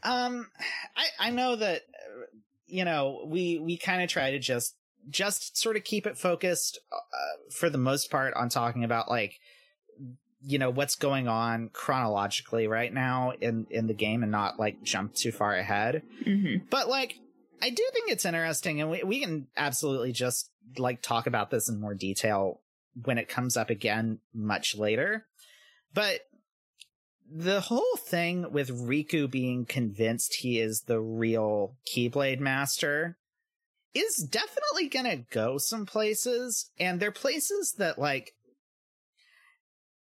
[0.03, 0.47] um,
[0.95, 2.25] I I know that uh,
[2.67, 4.75] you know we we kind of try to just
[5.09, 9.39] just sort of keep it focused uh, for the most part on talking about like
[10.41, 14.81] you know what's going on chronologically right now in in the game and not like
[14.83, 16.03] jump too far ahead.
[16.25, 16.65] Mm-hmm.
[16.69, 17.19] But like,
[17.61, 21.69] I do think it's interesting, and we we can absolutely just like talk about this
[21.69, 22.61] in more detail
[23.03, 25.25] when it comes up again much later.
[25.93, 26.21] But
[27.31, 33.17] the whole thing with Riku being convinced he is the real Keyblade Master
[33.93, 38.33] is definitely gonna go some places, and they're places that like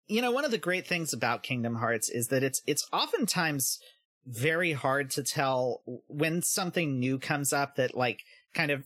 [0.08, 3.78] you know one of the great things about Kingdom Hearts is that it's it's oftentimes
[4.26, 8.20] very hard to tell when something new comes up that like
[8.54, 8.84] kind of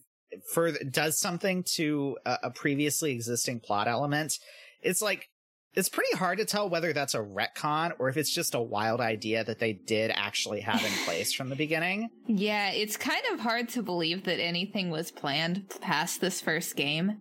[0.52, 4.38] further does something to a, a previously existing plot element.
[4.82, 5.28] It's like
[5.74, 9.00] it's pretty hard to tell whether that's a retcon or if it's just a wild
[9.00, 12.10] idea that they did actually have in place from the beginning.
[12.26, 17.20] Yeah, it's kind of hard to believe that anything was planned past this first game.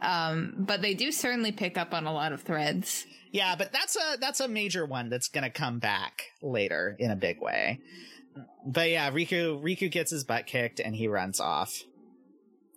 [0.00, 3.06] Um, but they do certainly pick up on a lot of threads.
[3.32, 7.10] Yeah, but that's a that's a major one that's going to come back later in
[7.10, 7.80] a big way.
[8.64, 11.82] But yeah, Riku Riku gets his butt kicked and he runs off.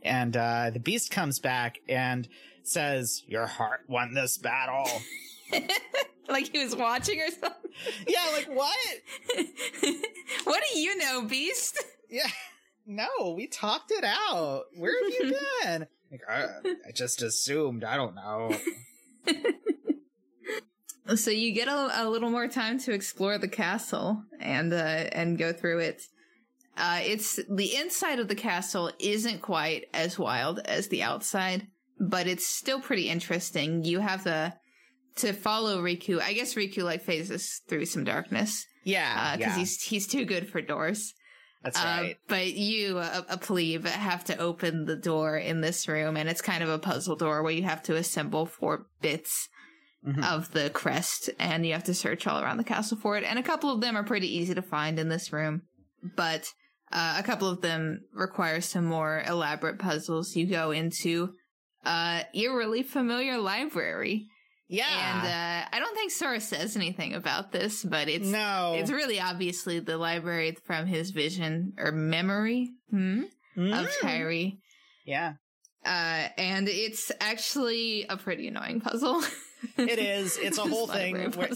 [0.02, 2.28] And uh the beast comes back and
[2.64, 4.90] says, "Your heart won this battle."
[6.30, 7.72] like he was watching or something.
[8.08, 8.76] yeah, like what?
[10.46, 11.84] what do you know, Beast?
[12.10, 12.28] Yeah.
[12.88, 14.66] No, we talked it out.
[14.76, 15.88] Where have you been?
[16.12, 16.44] Like, I,
[16.88, 17.84] I just assumed.
[17.84, 18.56] I don't know.
[21.16, 24.78] So you get a, a little more time to explore the castle and uh,
[25.12, 26.02] and go through it.
[26.78, 31.68] Uh, it's the inside of the castle isn't quite as wild as the outside,
[32.00, 33.84] but it's still pretty interesting.
[33.84, 34.54] You have the
[35.18, 36.20] to follow Riku.
[36.22, 40.50] I guess Riku like phases through some darkness Yeah, because yeah, he's he's too good
[40.50, 41.14] for doors.
[41.64, 42.18] that's Uh, right.
[42.28, 46.42] but you, a, a plebe, have to open the door in this room, and it's
[46.42, 49.48] kind of a puzzle door where you have to assemble four bits
[50.06, 50.24] Mhm.
[50.24, 53.24] of the crest, and you have to search all around the castle for it.
[53.24, 55.64] And a couple of them are pretty easy to find in this room,
[56.16, 56.48] but
[56.92, 60.36] uh, a couple of them require some more elaborate puzzles.
[60.36, 61.34] You go into
[61.84, 64.28] uh eerily familiar library,
[64.68, 64.86] yeah.
[64.88, 68.74] and uh, I don't think Sora says anything about this, but it's no.
[68.78, 73.24] it's really obviously the library from his vision or memory hmm,
[73.56, 73.88] of Mm.
[74.02, 74.58] Kairi.
[75.06, 75.34] Yeah,
[75.86, 79.22] Uh, and it's actually a pretty annoying puzzle.
[79.78, 80.38] it is.
[80.38, 81.14] It's a whole thing.
[81.32, 81.50] Where.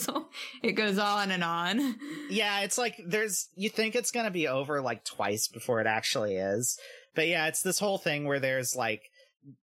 [0.63, 1.95] It goes on and on.
[2.29, 3.49] yeah, it's like there's.
[3.55, 6.77] You think it's gonna be over like twice before it actually is.
[7.15, 9.03] But yeah, it's this whole thing where there's like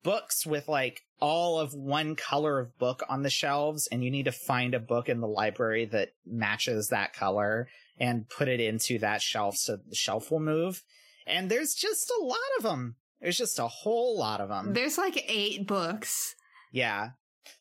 [0.04, 4.26] books with like all of one color of book on the shelves, and you need
[4.26, 7.68] to find a book in the library that matches that color
[8.00, 10.84] and put it into that shelf so the shelf will move.
[11.26, 12.96] And there's just a lot of them.
[13.22, 14.74] There's just a whole lot of them.
[14.74, 16.36] There's like eight books.
[16.72, 17.10] Yeah.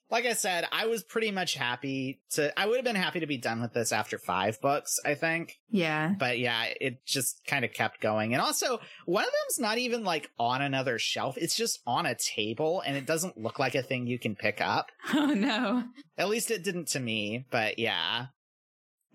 [0.08, 3.26] Like I said, I was pretty much happy to, I would have been happy to
[3.26, 5.58] be done with this after five books, I think.
[5.68, 6.14] Yeah.
[6.16, 8.32] But yeah, it just kind of kept going.
[8.32, 11.36] And also, one of them's not even like on another shelf.
[11.36, 14.60] It's just on a table and it doesn't look like a thing you can pick
[14.60, 14.90] up.
[15.14, 15.84] Oh no.
[16.18, 18.26] At least it didn't to me, but yeah.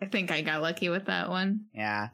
[0.01, 1.65] I think I got lucky with that one.
[1.73, 2.09] Yeah.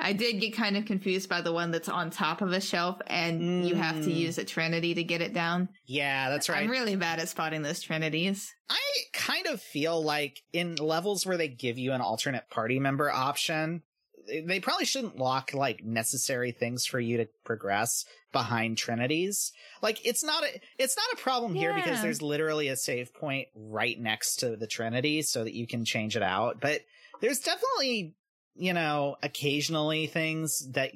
[0.00, 3.00] I did get kind of confused by the one that's on top of a shelf
[3.06, 4.14] and you have to Mm.
[4.16, 5.68] use a trinity to get it down.
[5.86, 6.62] Yeah, that's right.
[6.64, 8.52] I'm really bad at spotting those trinities.
[8.68, 8.80] I
[9.12, 13.82] kind of feel like in levels where they give you an alternate party member option,
[14.26, 19.52] they probably shouldn't lock like necessary things for you to progress behind trinities.
[19.82, 23.48] Like it's not a it's not a problem here because there's literally a save point
[23.56, 26.60] right next to the trinity so that you can change it out.
[26.60, 26.82] But
[27.20, 28.14] there's definitely,
[28.60, 30.90] you know, occasionally things that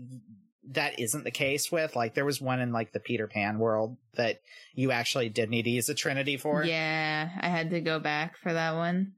[0.70, 1.94] that isn't the case with.
[1.96, 4.40] Like there was one in like the Peter Pan world that
[4.74, 6.64] you actually did need to use a trinity for.
[6.64, 9.12] Yeah, I had to go back for that one.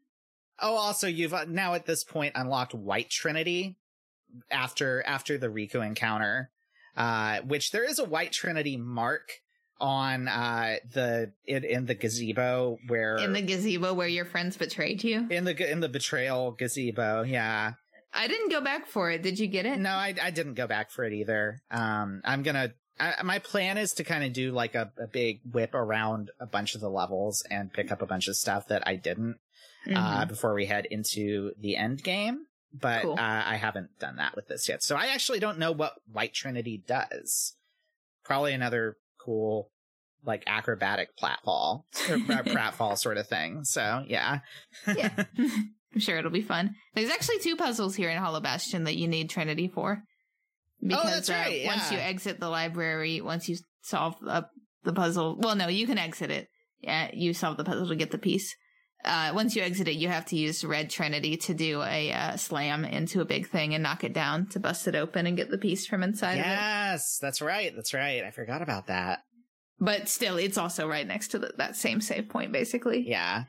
[0.61, 3.77] Oh, also you've uh, now at this point unlocked White Trinity
[4.51, 6.51] after after the Riku encounter,
[6.97, 9.29] uh, which there is a White Trinity mark
[9.79, 15.05] on uh the in, in the gazebo where In the gazebo where your friends betrayed
[15.05, 15.27] you.
[15.31, 17.23] in the in the betrayal gazebo.
[17.23, 17.75] Yeah,
[18.17, 19.23] I didn't go back for it.
[19.23, 19.79] Did you get it?
[19.79, 21.61] no, I I didn't go back for it either.
[21.71, 22.73] Um, I'm gonna.
[22.99, 26.47] I, my plan is to kind of do like a, a big whip around a
[26.47, 29.37] bunch of the levels and pick up a bunch of stuff that I didn't
[29.95, 30.29] uh, Mhm.
[30.29, 32.47] before we head into the end game.
[32.73, 33.13] But Cool.
[33.13, 34.83] uh, I haven't done that with this yet.
[34.83, 37.55] So I actually don't know what White Trinity does.
[38.25, 39.71] Probably another cool,
[40.25, 43.65] like acrobatic platfall, uh, pratfall sort of thing.
[43.65, 44.39] So yeah.
[44.87, 45.25] yeah.
[45.97, 46.75] I'm sure it'll be fun.
[46.95, 50.03] There's actually two puzzles here in Hollow Bastion that you need Trinity for.
[50.83, 54.51] Because Oh, that's uh, right, once you exit the library, once you solve up
[54.85, 56.49] the puzzle, well, no, you can exit it.
[56.83, 58.55] Yeah, you solve the puzzle to get the piece.
[59.07, 62.37] Uh, once you exit it, you have to use Red Trinity to do a uh,
[62.37, 65.51] slam into a big thing and knock it down to bust it open and get
[65.51, 66.49] the piece from inside of it.
[66.49, 67.73] yes, that's right.
[67.75, 68.23] That's right.
[68.23, 69.21] I forgot about that.
[69.81, 73.09] But still, it's also right next to the, that same save point, basically.
[73.09, 73.45] Yeah.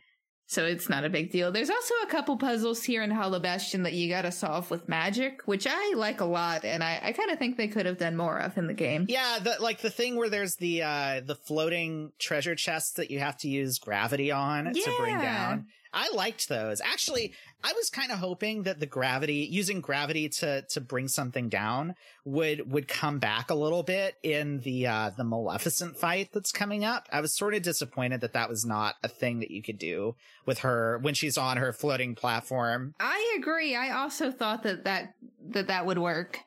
[0.50, 1.52] So it's not a big deal.
[1.52, 5.41] There's also a couple puzzles here in Hollow Bastion that you gotta solve with magic,
[5.43, 8.16] which I like a lot, and I, I kind of think they could have done
[8.16, 9.08] more of in the game.
[9.10, 13.20] Yeah, the like the thing where there's the uh the floating treasure chests that you
[13.20, 15.68] have to use gravity on to bring down.
[15.94, 16.82] I liked those.
[16.82, 17.34] Actually,
[17.64, 21.96] I was kind of hoping that the gravity using gravity to to bring something down
[22.26, 26.86] would would come back a little bit in the uh the Maleficent fight that's coming
[26.86, 27.08] up.
[27.12, 30.16] I was sort of disappointed that that was not a thing that you could do
[30.46, 32.94] with her when she's on her floating platform.
[33.00, 33.76] I agree.
[33.76, 35.14] I also thought that that
[35.50, 36.40] that, that would work,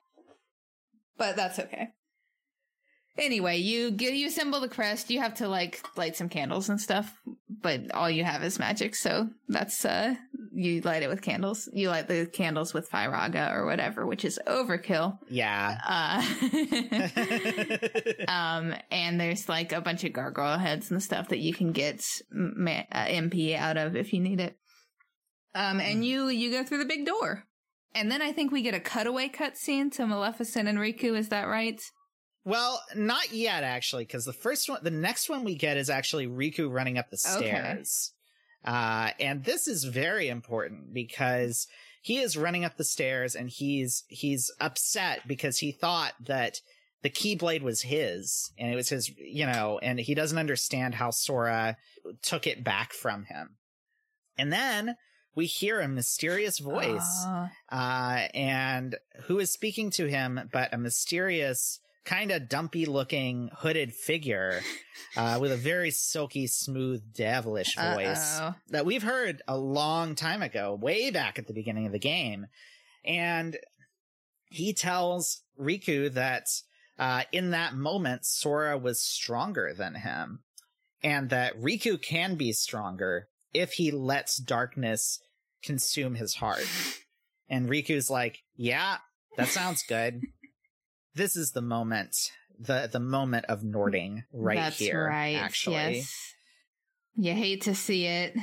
[1.17, 1.89] but that's okay.
[3.19, 5.11] Anyway, you you assemble the crest.
[5.11, 7.15] You have to like light some candles and stuff,
[7.63, 8.95] but all you have is magic.
[8.95, 10.15] So that's uh,
[10.53, 11.69] you light it with candles.
[11.73, 15.19] You light the candles with Firaga or whatever, which is overkill.
[15.29, 15.79] Yeah.
[15.87, 16.23] Uh,
[18.29, 22.05] um, and there's like a bunch of gargoyle heads and stuff that you can get
[22.31, 24.57] ma- uh, MP out of if you need it.
[25.55, 27.45] Um, and you you go through the big door,
[27.95, 31.17] and then I think we get a cutaway cutscene to Maleficent and Riku.
[31.17, 31.81] Is that right?
[32.45, 36.27] Well, not yet, actually, because the first one, the next one we get is actually
[36.27, 37.47] Riku running up the Okay.
[37.47, 38.13] stairs.
[38.65, 41.67] Uh, and this is very important because
[42.03, 46.61] he is running up the stairs and he's, he's upset because he thought that
[47.03, 51.11] the Keyblade was his and it was his, you know, and he doesn't understand how
[51.11, 51.77] Sora
[52.23, 53.57] took it back from him.
[54.37, 54.97] And then
[55.35, 60.79] we hear a mysterious voice Uh, uh, and who is speaking to him but a
[60.79, 64.61] mysterious, kind of dumpy looking hooded figure
[65.17, 68.55] uh, with a very silky, smooth, devilish voice uh-oh.
[68.69, 72.47] that we've heard a long time ago, way back at the beginning of the game.
[73.05, 73.57] And
[74.47, 76.47] he tells Riku that
[76.99, 80.41] uh, in that moment, Sora was stronger than him,
[81.03, 85.19] and that Riku can be stronger if he lets darkness
[85.63, 86.67] consume his heart.
[87.49, 88.99] And Riku's like, "Yeah,
[89.37, 90.21] that sounds good.
[91.15, 92.17] This is the moment,
[92.59, 95.07] the the moment of Nording right That's here.
[95.07, 95.37] right.
[95.37, 96.35] Actually, yes.
[97.17, 98.35] You hate to see it.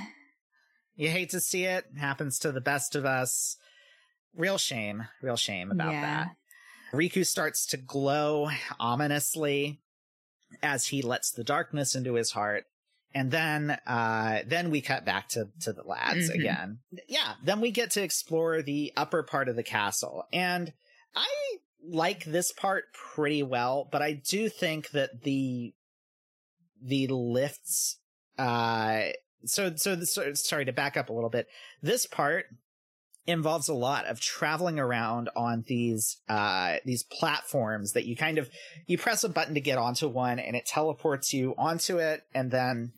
[0.96, 1.86] you hate to see it.
[1.98, 3.58] Happens to the best of us.
[4.36, 5.04] Real shame.
[5.22, 6.02] Real shame about Yeah.
[6.02, 6.36] that.
[6.94, 8.50] Riku starts to glow
[8.80, 9.82] ominously
[10.64, 12.66] as he lets the darkness into his heart.
[13.14, 16.36] And then, uh, then we cut back to, to the lads Mhm.
[16.36, 16.80] again.
[17.08, 17.36] Yeah.
[17.44, 20.26] Then we get to explore the upper part of the castle.
[20.32, 20.74] And
[21.16, 21.58] I
[21.88, 25.74] like this part pretty well, but I do think that the,
[26.82, 27.98] the lifts,
[28.38, 29.02] uh,
[29.46, 31.48] so, so, the, so sorry to back up a little bit.
[31.82, 32.46] This part
[33.28, 38.50] involves a lot of traveling around on these uh these platforms that you kind of
[38.88, 42.52] you press a button to get onto one and it teleports you onto it and
[42.52, 42.94] then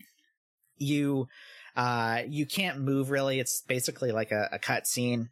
[0.78, 1.28] you
[1.76, 5.30] uh you can't move really it's basically like a, a cut scene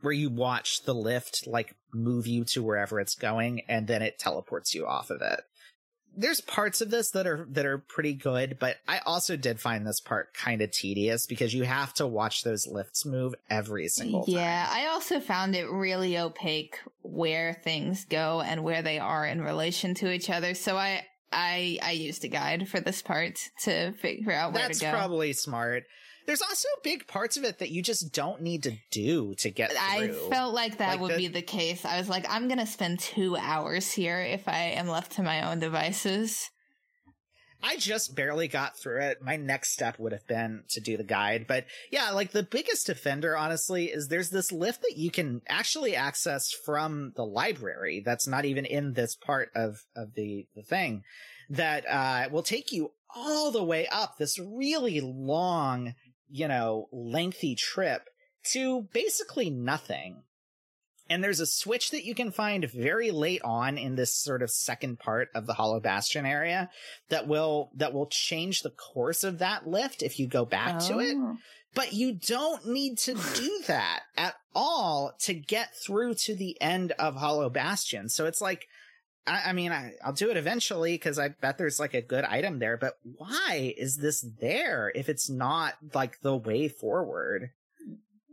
[0.00, 4.18] where you watch the lift like move you to wherever it's going and then it
[4.18, 5.40] teleports you off of it.
[6.16, 9.86] There's parts of this that are that are pretty good, but I also did find
[9.86, 14.24] this part kind of tedious because you have to watch those lifts move every single
[14.24, 14.34] time.
[14.34, 19.40] Yeah, I also found it really opaque where things go and where they are in
[19.40, 20.54] relation to each other.
[20.54, 24.80] So I I I used a guide for this part to figure out where That's
[24.80, 24.90] to go.
[24.90, 25.84] That's probably smart.
[26.30, 29.72] There's also big parts of it that you just don't need to do to get
[29.72, 29.80] through.
[29.80, 31.84] I felt like that Like would the- be the case.
[31.84, 35.50] I was like, I'm gonna spend two hours here if I am left to my
[35.50, 36.48] own devices.
[37.64, 39.20] I just barely got through it.
[39.20, 41.46] My next step would have been to do the guide.
[41.48, 45.96] But yeah, like the biggest offender, honestly, is there's this lift that you can actually
[45.96, 51.02] access from the library that's not even in this part of, of the, the thing
[51.48, 55.94] that, uh, will take you all the way up this really long,
[56.30, 58.02] you know, lengthy trip
[58.52, 60.22] to basically nothing.
[61.08, 64.50] And there's a switch that you can find very late on in this sort of
[64.50, 66.70] second part of the Hollow Bastion area
[67.08, 71.00] that will that will change the course of that lift if you go back to
[71.00, 71.16] it.
[71.18, 71.36] Oh.
[71.74, 76.92] But you don't need to do that at all to get through to the end
[76.92, 78.08] of Hollow Bastion.
[78.08, 78.68] So it's like
[79.26, 82.24] I, I mean, I, I'll do it eventually because I bet there's like a good
[82.24, 82.76] item there.
[82.76, 87.50] But why is this there if it's not like the way forward?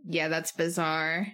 [0.05, 1.27] Yeah, that's bizarre.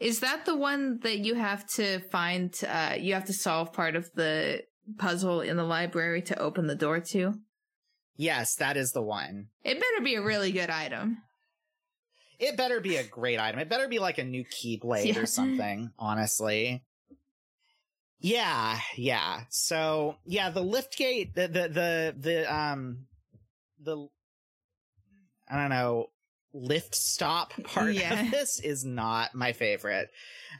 [0.00, 2.52] Is that the one that you have to find?
[2.68, 4.62] Uh, you have to solve part of the
[4.98, 7.34] puzzle in the library to open the door to.
[8.16, 9.48] Yes, that is the one.
[9.62, 11.18] It better be a really good item.
[12.38, 13.60] It better be a great item.
[13.60, 15.20] It better be like a new keyblade Yeah.
[15.20, 16.82] or something, honestly.
[18.24, 19.42] Yeah, yeah.
[19.50, 23.00] So, yeah, the lift gate, the, the, the, the, um,
[23.82, 24.08] the,
[25.46, 26.06] I don't know,
[26.54, 28.18] lift stop part Yeah.
[28.24, 30.08] of this is not my favorite.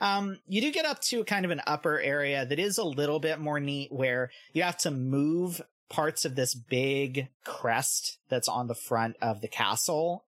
[0.02, 3.18] Um, you do get up to kind of an upper area that is a little
[3.18, 8.66] bit more neat where you have to move parts of this big crest that's on
[8.66, 10.26] the front of the castle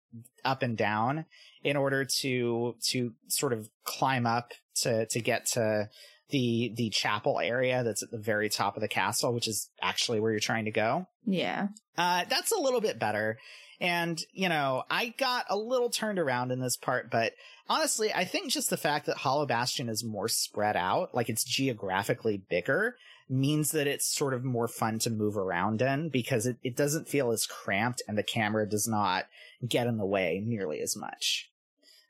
[0.43, 1.23] up and down
[1.63, 5.87] in order to to sort of climb up to to get to
[6.31, 10.19] the the chapel area that's at the very top of the castle which is actually
[10.19, 11.07] where you're trying to go.
[11.25, 11.67] Yeah.
[11.97, 13.37] uh that's a little bit better.
[13.79, 17.33] And you know i got a little turned around in this part but
[17.67, 21.43] honestly i think just the fact that hollow bastion is more spread out like it's
[21.43, 22.95] geographically bigger
[23.27, 27.07] means that it's sort of more fun to move around in because it, it doesn't
[27.07, 29.25] feel as cramped and the camera does not
[29.67, 31.49] get in the way nearly as much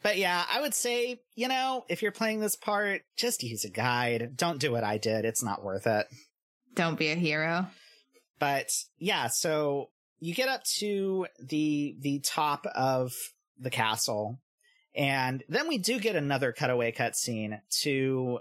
[0.04, 3.70] but yeah, I would say, you know, if you're playing this part, just use a
[3.70, 4.34] guide.
[4.36, 5.26] Don't do what I did.
[5.26, 6.08] It's not worth it.
[6.74, 7.68] Don't be a hero.
[8.40, 9.90] But yeah, so
[10.20, 13.12] you get up to the the top of
[13.60, 14.40] the castle,
[14.96, 18.40] and then we do get another cutaway cutscene to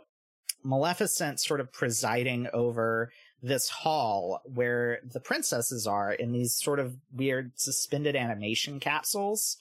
[0.63, 3.11] Maleficent sort of presiding over
[3.43, 9.57] this hall where the princesses are in these sort of weird suspended animation capsules.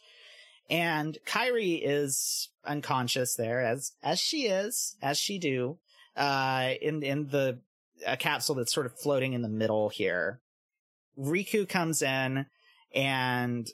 [0.70, 5.78] And Kairi is unconscious there as as she is, as she do,
[6.16, 7.60] uh in in the
[8.06, 10.40] a capsule that's sort of floating in the middle here.
[11.18, 12.46] Riku comes in
[12.94, 13.70] and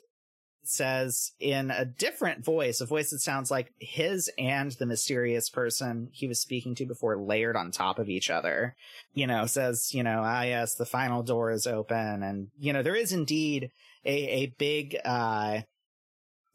[0.68, 6.08] says in a different voice, a voice that sounds like his and the mysterious person
[6.12, 8.74] he was speaking to before layered on top of each other.
[9.14, 12.22] You know, says, you know, ah, yes, the final door is open.
[12.22, 13.70] And, you know, there is indeed
[14.04, 15.60] a, a big, uh,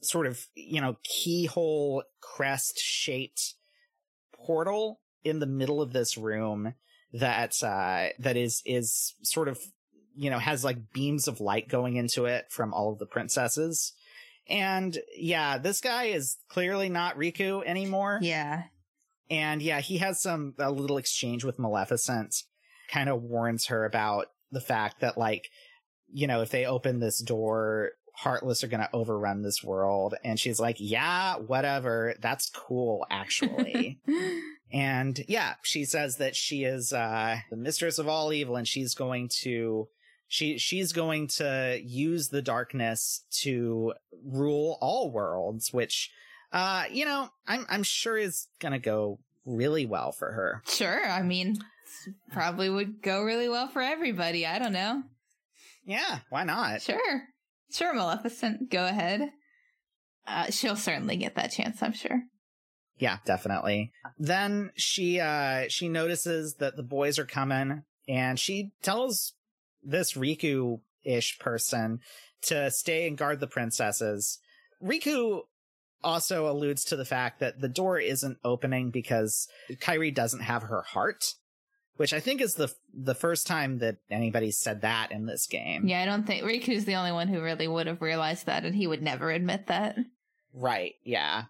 [0.01, 3.55] sort of, you know, keyhole crest shaped
[4.33, 6.73] portal in the middle of this room
[7.13, 9.59] that, uh, that is, is sort of,
[10.15, 13.93] you know, has like beams of light going into it from all of the princesses.
[14.49, 18.19] And yeah, this guy is clearly not Riku anymore.
[18.21, 18.63] Yeah.
[19.29, 22.35] And yeah, he has some, a little exchange with Maleficent,
[22.89, 25.47] kind of warns her about the fact that like,
[26.11, 27.91] you know, if they open this door,
[28.21, 30.13] Heartless are going to overrun this world.
[30.23, 32.13] And she's like, yeah, whatever.
[32.21, 33.99] That's cool, actually.
[34.71, 38.93] and yeah, she says that she is, uh, the mistress of all evil and she's
[38.93, 39.87] going to,
[40.27, 43.93] she, she's going to use the darkness to
[44.23, 46.11] rule all worlds, which,
[46.53, 50.61] uh, you know, I'm, I'm sure is going to go really well for her.
[50.67, 51.09] Sure.
[51.09, 51.57] I mean,
[52.31, 54.45] probably would go really well for everybody.
[54.45, 55.01] I don't know.
[55.85, 56.83] Yeah, why not?
[56.83, 57.23] Sure.
[57.71, 58.69] Sure, Maleficent.
[58.69, 59.31] Go ahead.
[60.27, 62.21] Uh, she'll certainly get that chance, I'm sure.
[62.97, 63.91] Yeah, definitely.
[64.19, 69.33] Then she uh she notices that the boys are coming and she tells
[69.81, 71.99] this Riku-ish person
[72.43, 74.37] to stay and guard the princesses.
[74.83, 75.41] Riku
[76.03, 80.81] also alludes to the fact that the door isn't opening because Kairi doesn't have her
[80.81, 81.33] heart,
[82.01, 85.87] which I think is the the first time that anybody said that in this game.
[85.87, 88.73] Yeah, I don't think Riku's the only one who really would have realized that, and
[88.73, 89.99] he would never admit that.
[90.51, 91.43] Right, yeah.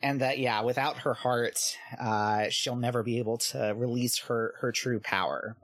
[0.00, 1.58] And that yeah, without her heart,
[2.00, 5.58] uh she'll never be able to release her her true power.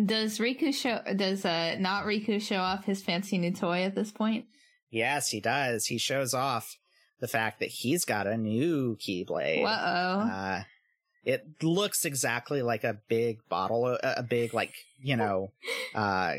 [0.00, 4.12] Does Riku show does uh not Riku show off his fancy new toy at this
[4.12, 4.44] point?
[4.90, 5.86] Yes, he does.
[5.86, 6.76] He shows off
[7.18, 9.64] the fact that he's got a new keyblade.
[9.66, 10.62] Uh
[11.28, 15.52] it looks exactly like a big bottle a, big like, you know,
[15.94, 16.36] uh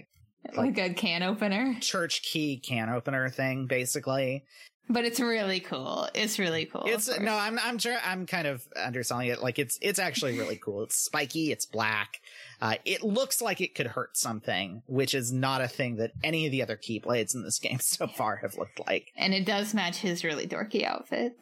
[0.48, 1.78] like, like a can opener.
[1.80, 4.46] Church key can opener thing basically.
[4.92, 6.10] But it's really cool.
[6.16, 6.82] It's really cool.
[6.86, 9.44] It's no, I'm I'm sure I'm kind of underselling it.
[9.44, 10.82] Like it's it's actually really cool.
[10.82, 11.52] It's spiky.
[11.52, 12.20] It's black.
[12.60, 16.48] Uh, it looks like it could hurt something, which is not a thing that any
[16.48, 19.12] of the other keyblades in this game so far have looked like.
[19.16, 21.38] And it does match his really dorky outfit,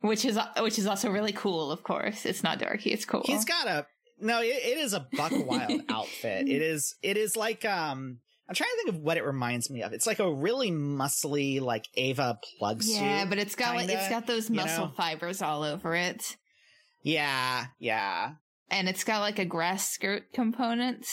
[0.00, 1.70] which is which is also really cool.
[1.70, 2.86] Of course, it's not dorky.
[2.92, 3.22] It's cool.
[3.24, 3.86] He's got a
[4.20, 4.40] no.
[4.40, 6.48] it, it is a buck wild outfit.
[6.48, 9.82] It is it is like um I'm trying to think of what it reminds me
[9.82, 9.92] of.
[9.92, 13.02] It's like a really muscly, like Eva plug suit.
[13.02, 14.94] Yeah, but it's got kinda, like it's got those muscle you know?
[14.96, 16.36] fibers all over it.
[17.02, 18.34] Yeah, yeah.
[18.70, 21.06] And it's got like a grass skirt component.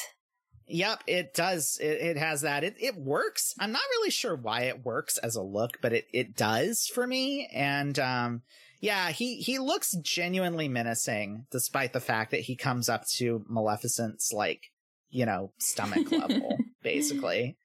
[0.67, 1.77] Yep, it does.
[1.81, 2.63] It, it has that.
[2.63, 3.53] It it works.
[3.59, 7.05] I'm not really sure why it works as a look, but it it does for
[7.05, 7.49] me.
[7.53, 8.41] And um,
[8.83, 14.33] yeah, he he looks genuinely menacing, despite the fact that he comes up to Maleficent's
[14.33, 14.71] like
[15.09, 17.57] you know stomach level basically.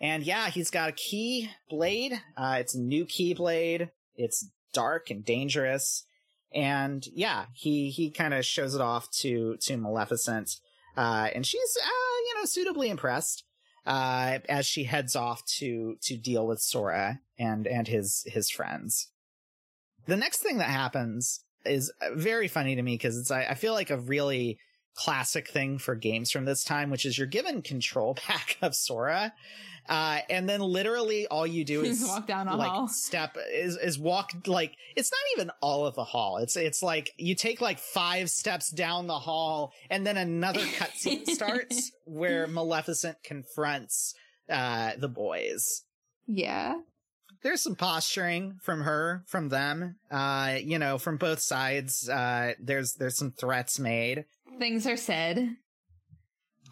[0.00, 2.20] And yeah, he's got a key blade.
[2.36, 3.90] Uh, it's a new key blade.
[4.14, 6.04] It's dark and dangerous.
[6.54, 10.56] And yeah, he, he kind of shows it off to, to Maleficent.
[10.96, 13.44] Uh, and she's, uh, you know, suitably impressed,
[13.86, 19.08] uh, as she heads off to, to deal with Sora and, and his, his friends.
[20.06, 23.72] The next thing that happens is very funny to me because it's, I, I feel
[23.72, 24.58] like a really,
[24.94, 29.32] classic thing for games from this time, which is you're given control back of Sora.
[29.86, 32.88] Uh, and then literally all you do is walk down a like hall.
[32.88, 36.38] step is, is walk like, it's not even all of the hall.
[36.38, 41.26] It's, it's like you take like five steps down the hall and then another cutscene
[41.28, 44.14] starts where Maleficent confronts,
[44.48, 45.82] uh, the boys.
[46.26, 46.76] Yeah.
[47.44, 52.08] There's some posturing from her, from them, uh, you know, from both sides.
[52.08, 54.24] Uh, there's, there's some threats made.
[54.58, 55.56] Things are said.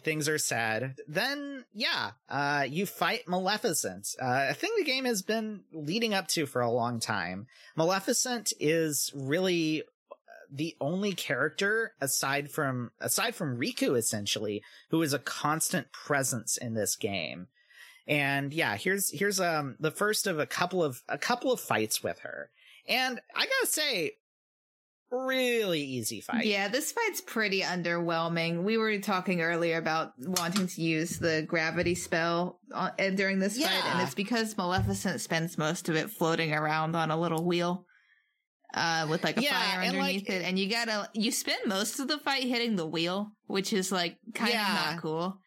[0.03, 0.95] Things are said.
[1.07, 6.27] Then, yeah, uh, you fight Maleficent, uh, a thing the game has been leading up
[6.29, 7.45] to for a long time.
[7.77, 10.15] Maleficent is really uh,
[10.51, 16.73] the only character aside from aside from Riku essentially who is a constant presence in
[16.73, 17.47] this game.
[18.07, 22.03] And yeah, here's here's um the first of a couple of a couple of fights
[22.03, 22.49] with her.
[22.87, 24.11] And I got to say
[25.13, 26.45] really easy fight.
[26.45, 28.63] Yeah, this fight's pretty underwhelming.
[28.63, 33.67] We were talking earlier about wanting to use the gravity spell uh, during this yeah.
[33.67, 37.85] fight, and it's because Maleficent spends most of it floating around on a little wheel.
[38.73, 41.99] Uh, with like a yeah, fire underneath like, it, and you gotta you spend most
[41.99, 44.89] of the fight hitting the wheel, which is like kind of yeah.
[44.91, 45.37] not cool.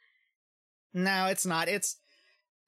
[0.95, 1.69] No, it's not.
[1.69, 1.97] It's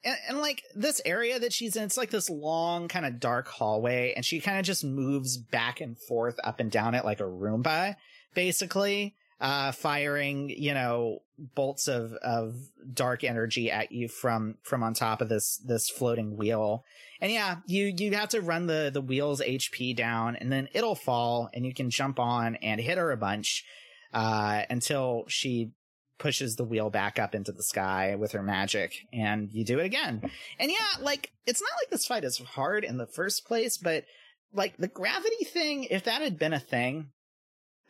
[0.05, 3.49] and, and, like this area that she's in, it's like this long kind of dark
[3.49, 7.21] hallway, and she kind of just moves back and forth up and down it like
[7.21, 7.97] a Roomba,
[8.35, 11.21] basically, uh, firing, you know,
[11.55, 12.55] bolts of, of
[12.93, 16.85] dark energy at you from, from on top of this, this floating wheel.
[17.21, 20.97] And yeah, you, you have to run the, the wheel's HP down and then it'll
[20.97, 23.65] fall and you can jump on and hit her a bunch,
[24.13, 25.73] uh, until she
[26.19, 29.87] pushes the wheel back up into the sky with her magic and you do it
[29.87, 30.31] again.
[30.59, 34.05] And yeah, like it's not like this fight is hard in the first place, but
[34.53, 37.11] like the gravity thing, if that had been a thing,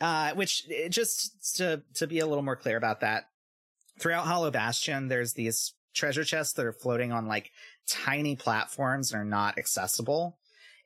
[0.00, 3.24] uh, which just to, to be a little more clear about that,
[3.98, 7.50] throughout Hollow Bastion, there's these treasure chests that are floating on like
[7.88, 10.37] tiny platforms and are not accessible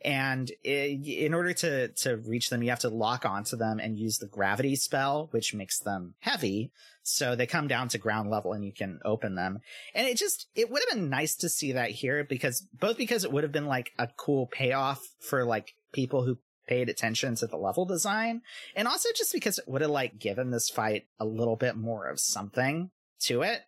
[0.05, 4.19] and in order to to reach them you have to lock onto them and use
[4.19, 6.73] the gravity spell which makes them heavy.
[7.05, 9.59] So they come down to ground level and you can open them.
[9.95, 13.25] And it just it would have been nice to see that here because both because
[13.25, 17.47] it would have been like a cool payoff for like people who paid attention to
[17.47, 18.41] the level design
[18.77, 22.09] and also just because it would have like given this fight a little bit more
[22.09, 22.91] of something
[23.21, 23.63] to it.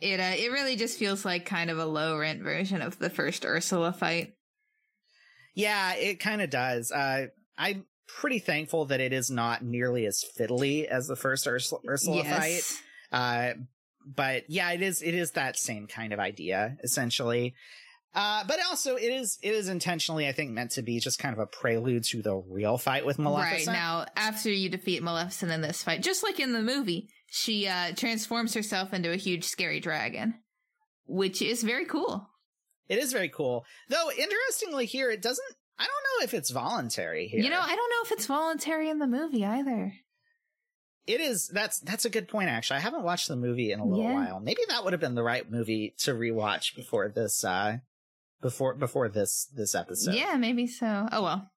[0.00, 3.10] It uh, it really just feels like kind of a low rent version of the
[3.10, 4.34] first Ursula fight.
[5.56, 6.92] Yeah, it kind of does.
[6.92, 7.26] Uh,
[7.58, 12.22] I'm pretty thankful that it is not nearly as fiddly as the first Ursula, Ursula
[12.22, 12.80] yes.
[13.10, 13.18] fight.
[13.18, 13.54] Uh,
[14.06, 15.02] but yeah, it is.
[15.02, 17.54] It is that same kind of idea essentially.
[18.14, 21.32] Uh, but also it is it is intentionally, I think, meant to be just kind
[21.32, 23.66] of a prelude to the real fight with Maleficent.
[23.68, 27.66] Right now, after you defeat Maleficent in this fight, just like in the movie, she
[27.66, 30.34] uh, transforms herself into a huge scary dragon,
[31.06, 32.28] which is very cool.
[32.88, 33.64] It is very cool.
[33.88, 35.44] Though interestingly here it doesn't
[35.78, 37.40] I don't know if it's voluntary here.
[37.42, 39.92] You know, I don't know if it's voluntary in the movie either.
[41.06, 42.78] it is that's that's a good point actually.
[42.78, 44.14] I haven't watched the movie in a little Yeah.
[44.14, 44.40] while.
[44.40, 47.78] Maybe that would have been the right movie to rewatch before this uh
[48.40, 50.14] before before this this episode.
[50.14, 51.08] Yeah, maybe so.
[51.12, 51.50] Oh well.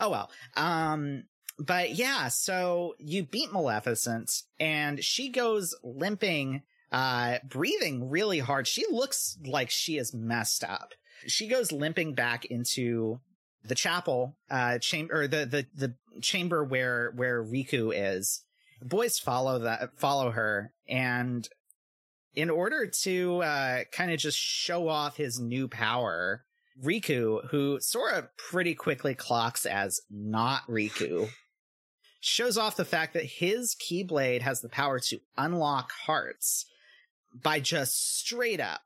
[0.00, 0.30] Oh well.
[0.56, 1.24] Um
[1.58, 4.30] but yeah, so you beat Maleficent
[4.60, 6.62] and she goes limping
[6.92, 8.66] uh breathing really hard.
[8.66, 10.92] She looks like she is messed up.
[11.26, 13.20] She goes limping back into
[13.64, 18.42] the chapel uh chamber or the the the chamber where where Riku is.
[18.80, 21.48] The boys follow that follow her and
[22.34, 26.44] in order to uh kind of just show off his new power,
[26.82, 31.30] Riku, who Sora pretty quickly clocks as not Riku,
[32.20, 36.66] shows off the fact that his Keyblade has the power to unlock hearts
[37.42, 38.80] by just straight up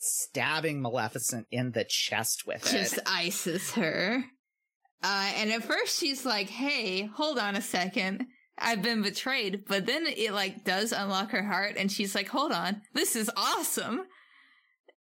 [0.00, 2.78] stabbing Maleficent in the chest with it.
[2.78, 4.24] Just ices her.
[5.02, 8.26] Uh, and at first she's like, hey, hold on a second.
[8.58, 9.64] I've been betrayed.
[9.66, 12.82] But then it like does unlock her heart and she's like, hold on.
[12.92, 14.02] This is awesome.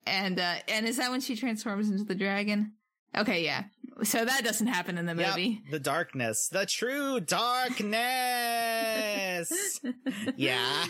[0.06, 2.74] And, uh, and is that when she transforms into the dragon?
[3.16, 3.66] Okay, yeah.
[4.04, 5.62] So that doesn't happen in the Yep, movie.
[5.70, 7.20] the darkness, the true
[8.40, 9.80] darkness.
[10.36, 10.86] yeah.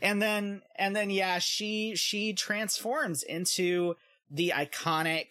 [0.00, 3.94] And then and then yeah, she she transforms into
[4.30, 5.26] the iconic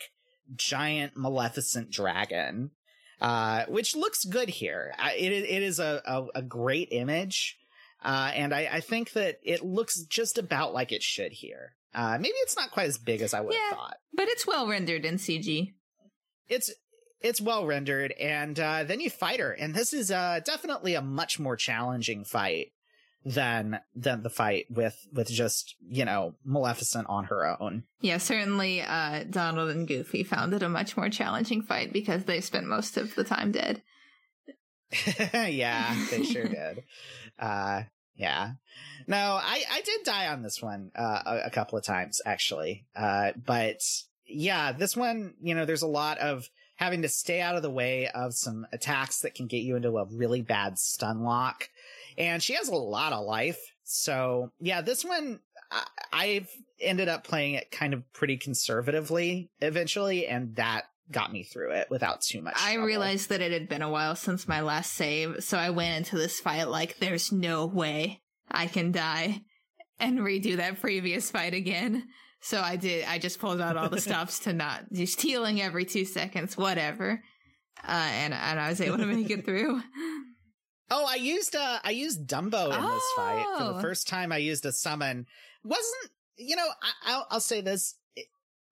[0.56, 2.72] giant maleficent dragon.
[3.20, 4.94] Uh which looks good here.
[5.18, 7.58] It it is a a, a great image.
[8.04, 11.76] Uh and I I think that it looks just about like it should here.
[11.94, 13.76] Uh maybe it's not quite as big as I would have Yeah.
[13.76, 13.98] thought.
[14.14, 15.74] But it's well rendered in CG.
[16.48, 16.72] it's
[17.22, 21.02] it's well rendered and uh then you fight her and this is uh definitely a
[21.02, 22.72] much more challenging fight
[23.24, 27.84] than than the fight with with just you know maleficent on her own.
[28.02, 32.42] Yeah, certainly uh, Donald and Goofy found it a much more challenging fight because they
[32.42, 33.84] spent most of the time dead.
[35.34, 36.84] yeah they sure did.
[37.38, 37.84] Uh
[38.16, 38.54] yeah.
[39.08, 42.86] No i i did die on this one uh a, a couple of times actually.
[42.96, 43.82] Uh but
[44.28, 46.50] yeah this one you know there's a lot of
[46.82, 49.98] having to stay out of the way of some attacks that can get you into
[50.00, 51.70] a really bad stun lock
[52.18, 55.40] and she has a lot of life so yeah this one
[55.72, 61.44] I, i've ended up playing it kind of pretty conservatively eventually and that got me
[61.44, 62.88] through it without too much I trouble.
[62.88, 66.18] realized that it had been a while since my last save, so I went into
[66.18, 69.42] this fight like there's no way I can die
[70.00, 72.08] and redo that previous fight again.
[72.42, 73.06] So I did.
[73.08, 77.24] I just pulled out all the stops to not just healing every two seconds, whatever.
[77.84, 79.82] Uh, and and I was able to make it through.
[80.94, 83.74] Oh, I used uh I used Dumbo in this fight for Oh.
[83.76, 84.34] the first time.
[84.34, 85.26] I used a summon.
[85.64, 86.68] wasn't you know?
[86.82, 87.96] I, I'll I'll say this: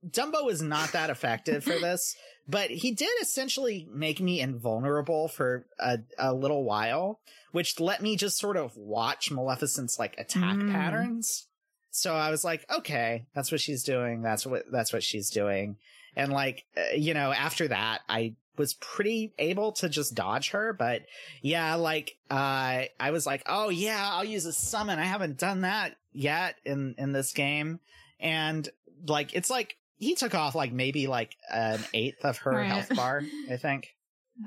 [0.06, 2.14] Dumbo was not that effective for this,
[2.48, 7.22] but he did essentially make me invulnerable for a a little while,
[7.54, 10.72] which let me just sort of watch Maleficent's like attack Mm.
[10.74, 11.48] patterns.
[11.92, 14.22] So I was like, okay, that's what she's doing.
[14.22, 15.78] That's what that's what she's doing.
[16.16, 20.74] And like, uh, you know, after that, I was pretty able to just dodge her,
[20.74, 21.04] but
[21.42, 25.00] yeah, like uh I was like, "Oh yeah, I'll use a summon.
[25.00, 27.80] I haven't done that yet in in this game."
[28.20, 28.68] And
[29.08, 32.68] like it's like he took off like maybe like an eighth of her Right.
[32.68, 33.96] health bar, I think.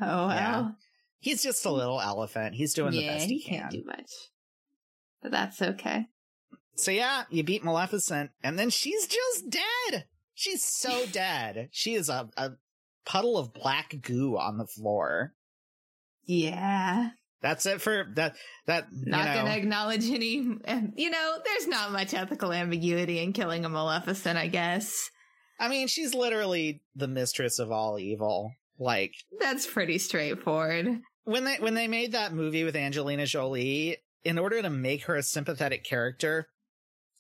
[0.01, 0.61] Oh Yeah.
[0.61, 0.77] well.
[1.21, 2.55] He's just a little elephant.
[2.57, 3.61] He's doing the best he he can.
[3.61, 4.11] can't do much,
[5.23, 6.07] but that's okay.
[6.75, 10.07] So yeah, you beat Maleficent, and then she's just dead.
[10.35, 11.69] She's so dead.
[11.73, 12.53] She is a, a
[13.05, 15.35] puddle of black goo on the floor.
[16.25, 17.11] Yeah.
[17.41, 18.37] That's it for that.
[18.67, 20.37] That Not know, gonna acknowledge any.
[20.97, 25.11] You know, there's not much ethical ambiguity in killing a Maleficent, I guess.
[25.59, 28.53] I mean, she's literally the mistress of all evil.
[28.79, 31.01] Like That's pretty straightforward.
[31.25, 35.17] when they when they made that movie with Angelina Jolie, in order to make her
[35.17, 36.47] a sympathetic character,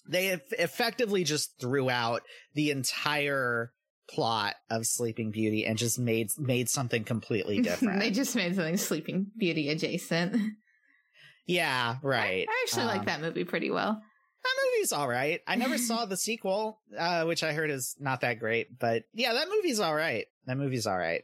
[0.08, 2.22] they eff- effectively just threw out
[2.54, 3.72] the entire
[4.08, 8.00] plot of Sleeping Beauty and just made made something completely different.
[8.00, 10.36] they just made something Sleeping Beauty adjacent.
[11.46, 12.46] yeah, right.
[12.48, 14.00] I actually Um, like that movie pretty well.
[14.44, 15.40] That movie's all right.
[15.46, 19.32] I never saw the sequel, uh, which I heard is not that great, but yeah,
[19.34, 20.26] that movie's all right.
[20.46, 21.22] That movie's all right.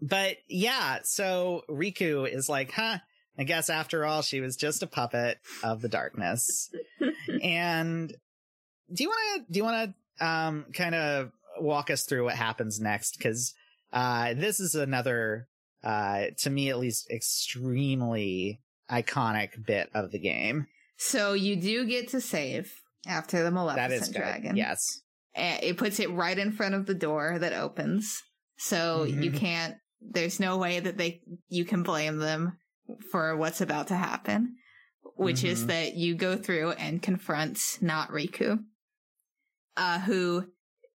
[0.00, 2.98] But yeah, so Riku is like, huh,
[3.38, 6.70] I guess after all, she was just a puppet of the darkness.
[7.42, 8.12] and
[8.92, 11.30] do you want to, do you want to, um, kind of
[11.60, 13.54] walk us through what happens next because
[13.92, 15.46] uh, this is another,
[15.84, 18.60] uh, to me at least, extremely
[18.90, 20.66] iconic bit of the game.
[20.96, 22.72] So you do get to save
[23.06, 24.56] after the Maleficent that is dragon.
[24.56, 24.80] Yes.
[25.34, 28.20] And it puts it right in front of the door that opens.
[28.56, 29.36] So you Mhm.
[29.36, 32.56] can't there's no way that they you can blame them
[33.10, 34.56] for what's about to happen.
[35.16, 35.66] Which is Mhm.
[35.68, 38.64] that you go through and confront not Riku.
[39.76, 40.46] Uh who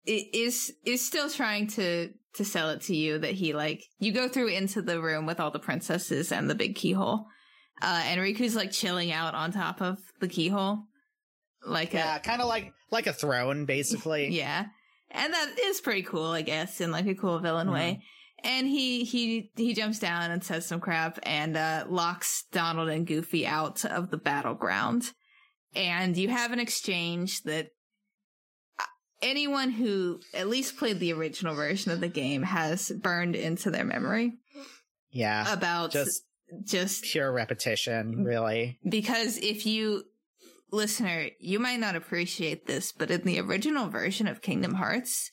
[0.06, 4.28] is is still trying to to sell it to you that he like you go
[4.28, 7.26] through into the room with all the princesses and the big keyhole.
[7.82, 10.84] Uh and Riku's like chilling out on top of the keyhole.
[11.66, 14.28] Like a Yeah, kind of like like a throne, basically.
[14.32, 14.66] yeah.
[15.10, 18.02] And that is pretty cool, I guess, in like a cool villain way.
[18.44, 23.06] And he he he jumps down and says some crap and uh locks Donald and
[23.06, 25.12] Goofy out of the battleground.
[25.76, 27.68] And you have an exchange that
[28.80, 28.84] uh,
[29.22, 33.86] anyone who at least played the original version of the game has burned into their
[33.86, 34.34] memory
[35.12, 36.24] Yeah, about just
[36.66, 38.80] just pure repetition, really.
[38.88, 40.04] because if you
[40.74, 45.30] listener you might not appreciate this but in the original version of kingdom hearts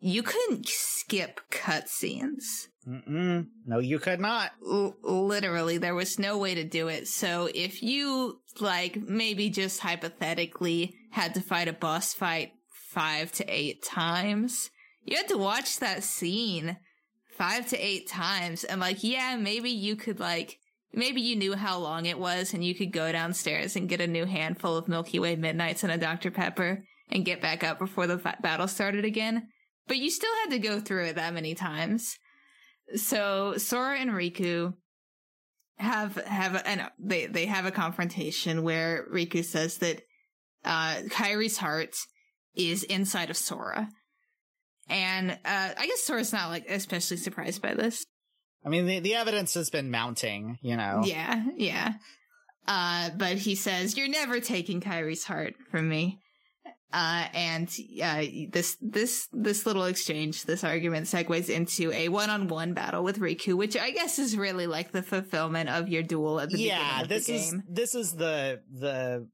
[0.00, 2.42] you couldn't skip cutscenes
[2.86, 3.46] Mm-mm.
[3.64, 4.50] No, you could not.
[4.62, 9.80] L- literally there was no way to do it so if you like maybe just
[9.80, 14.70] hypothetically had to fight a boss fight five to eight times
[15.04, 16.76] you had to watch that scene
[17.36, 20.58] five to eight times and like yeah maybe you could like
[20.92, 24.06] maybe you knew how long it was and you could go downstairs and get a
[24.06, 28.06] new handful of milky way midnights and a dr pepper and get back up before
[28.06, 29.48] the battle started again
[29.86, 32.18] but you still had to go through it that many times
[32.96, 34.74] so sora and riku
[35.76, 40.02] have have a, and they they have a confrontation where riku says that
[40.64, 41.96] uh Kairi's heart
[42.54, 43.88] is inside of sora
[44.88, 48.04] and uh i guess sora's not like especially surprised by this
[48.64, 51.02] I mean, the, the evidence has been mounting, you know.
[51.04, 51.94] Yeah, yeah.
[52.66, 56.20] Uh, but he says, "You're never taking Kairi's heart from me."
[56.92, 57.68] Uh, and
[58.02, 58.22] uh,
[58.52, 63.76] this this this little exchange, this argument segues into a one-on-one battle with Riku, which
[63.76, 67.08] I guess is really like the fulfillment of your duel at the yeah, beginning of
[67.08, 67.62] this the is game.
[67.68, 69.26] this is the the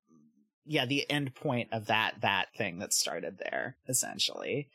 [0.64, 4.68] yeah the end point of that that thing that started there essentially.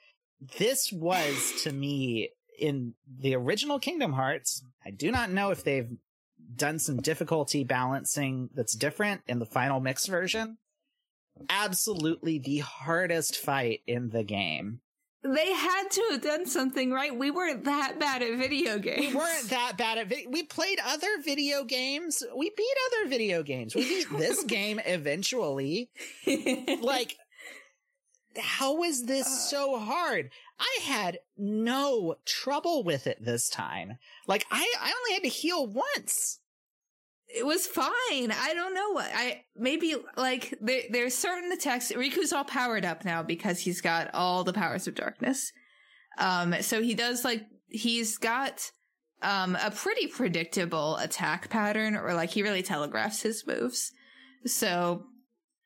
[0.60, 4.64] This was to me in the original Kingdom Hearts.
[4.86, 5.90] I do not know if they've
[6.56, 10.58] done some difficulty balancing that's different in the final mix version.
[11.50, 14.80] Absolutely the hardest fight in the game.
[15.24, 17.16] They had to have done something right.
[17.16, 19.08] We weren't that bad at video games.
[19.08, 22.22] We weren't that bad at vi- we played other video games.
[22.38, 23.74] We beat other video games.
[23.76, 25.90] We beat this game eventually.
[26.82, 27.16] Like
[28.38, 29.30] how is this Uh.
[29.30, 30.30] so hard?
[30.60, 33.98] I had no trouble with it this time.
[34.28, 36.40] Like I I only had to heal once.
[37.28, 38.32] It was fine.
[38.32, 41.92] I don't know what I maybe like there there's certain attacks.
[41.92, 45.52] Riku's all powered up now because he's got all the powers of darkness.
[46.18, 48.72] Um, so he does like he's got
[49.22, 53.92] um a pretty predictable attack pattern, or like he really telegraphs his moves.
[54.46, 55.04] So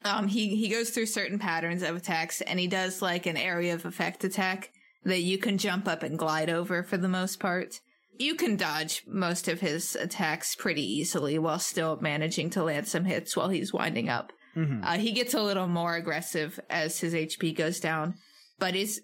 [0.06, 3.74] um he he goes through certain patterns of attacks, and he does like an area
[3.74, 4.72] of effect attack
[5.04, 7.80] that you can jump up and glide over for the most part
[8.20, 13.06] you can dodge most of his attacks pretty easily while still managing to land some
[13.06, 14.32] hits while he's winding up.
[14.56, 14.84] Mhm.
[14.84, 18.16] Uh, he gets a little more aggressive as his HP goes down,
[18.60, 19.00] but it's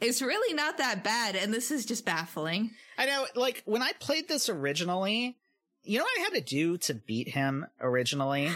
[0.00, 2.70] it's really not that bad, and this is just baffling.
[2.96, 5.36] I know like when I played this originally,
[5.84, 8.50] you know what I had to do to beat him originally?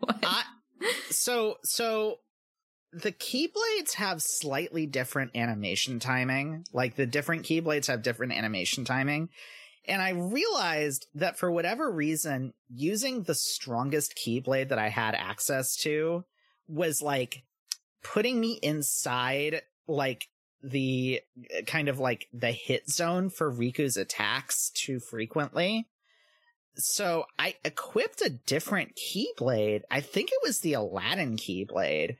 [0.00, 0.18] What?
[0.22, 0.44] I
[1.10, 2.18] so so
[2.92, 6.64] the keyblades have slightly different animation timing.
[6.72, 9.28] Like the different keyblades have different animation timing.
[9.86, 15.76] And I realized that for whatever reason, using the strongest keyblade that I had access
[15.78, 16.24] to
[16.68, 17.42] was like
[18.02, 20.28] putting me inside like
[20.62, 21.20] the
[21.66, 25.88] kind of like the hit zone for Riku's attacks too frequently.
[26.76, 29.82] So I equipped a different keyblade.
[29.90, 32.16] I think it was the Aladdin keyblade,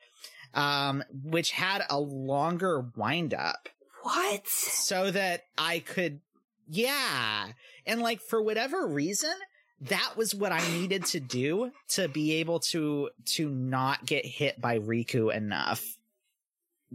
[0.55, 3.69] um, which had a longer wind up
[4.03, 4.47] what?
[4.47, 6.21] so that I could,
[6.69, 7.49] yeah.
[7.87, 9.35] And like for whatever reason,
[9.83, 14.61] that was what I needed to do to be able to, to not get hit
[14.61, 15.85] by Riku enough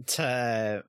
[0.06, 0.84] to,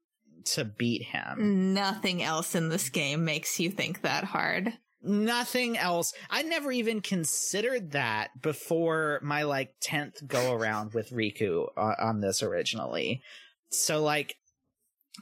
[0.46, 1.74] to beat him.
[1.74, 4.74] Nothing else in this game makes you think that hard.
[5.02, 6.14] Nothing else.
[6.30, 12.20] I never even considered that before my like 10th go around with Riku on, on
[12.22, 13.22] this originally.
[13.70, 14.36] So like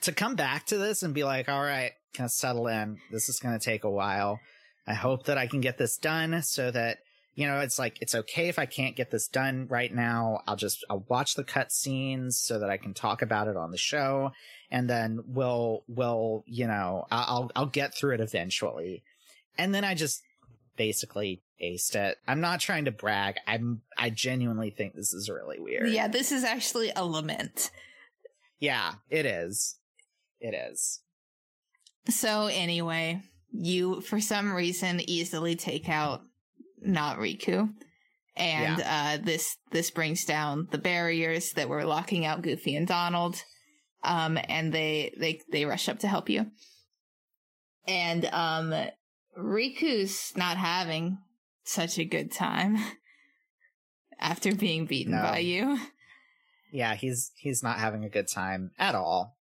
[0.01, 2.99] to come back to this and be like, all right, kind of settle in.
[3.11, 4.39] This is going to take a while.
[4.87, 6.99] I hope that I can get this done so that
[7.33, 10.41] you know it's like it's okay if I can't get this done right now.
[10.47, 13.71] I'll just I'll watch the cut scenes so that I can talk about it on
[13.71, 14.31] the show,
[14.71, 19.03] and then we'll we'll you know I'll I'll get through it eventually.
[19.57, 20.21] And then I just
[20.77, 22.17] basically aced it.
[22.27, 23.35] I'm not trying to brag.
[23.47, 25.89] I'm I genuinely think this is really weird.
[25.89, 27.71] Yeah, this is actually a lament.
[28.59, 29.77] Yeah, it is.
[30.39, 31.01] It is.
[32.09, 36.21] So anyway, you for some reason easily take out
[36.81, 37.73] not Riku.
[38.35, 43.41] And uh this this brings down the barriers that were locking out Goofy and Donald.
[44.03, 46.47] Um and they they they rush up to help you.
[47.87, 48.73] And um
[49.37, 51.17] Riku's not having
[51.63, 52.77] such a good time
[54.19, 55.21] after being beaten No.
[55.21, 55.77] by you.
[56.71, 59.37] Yeah, he's he's not having a good time at all.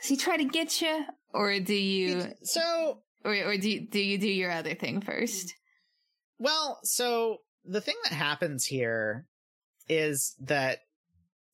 [0.00, 4.00] Does he try to get you, or do you, So, or or do you, do
[4.00, 5.54] you do your other thing first?
[6.38, 9.26] well, so the thing that happens here
[9.88, 10.78] is that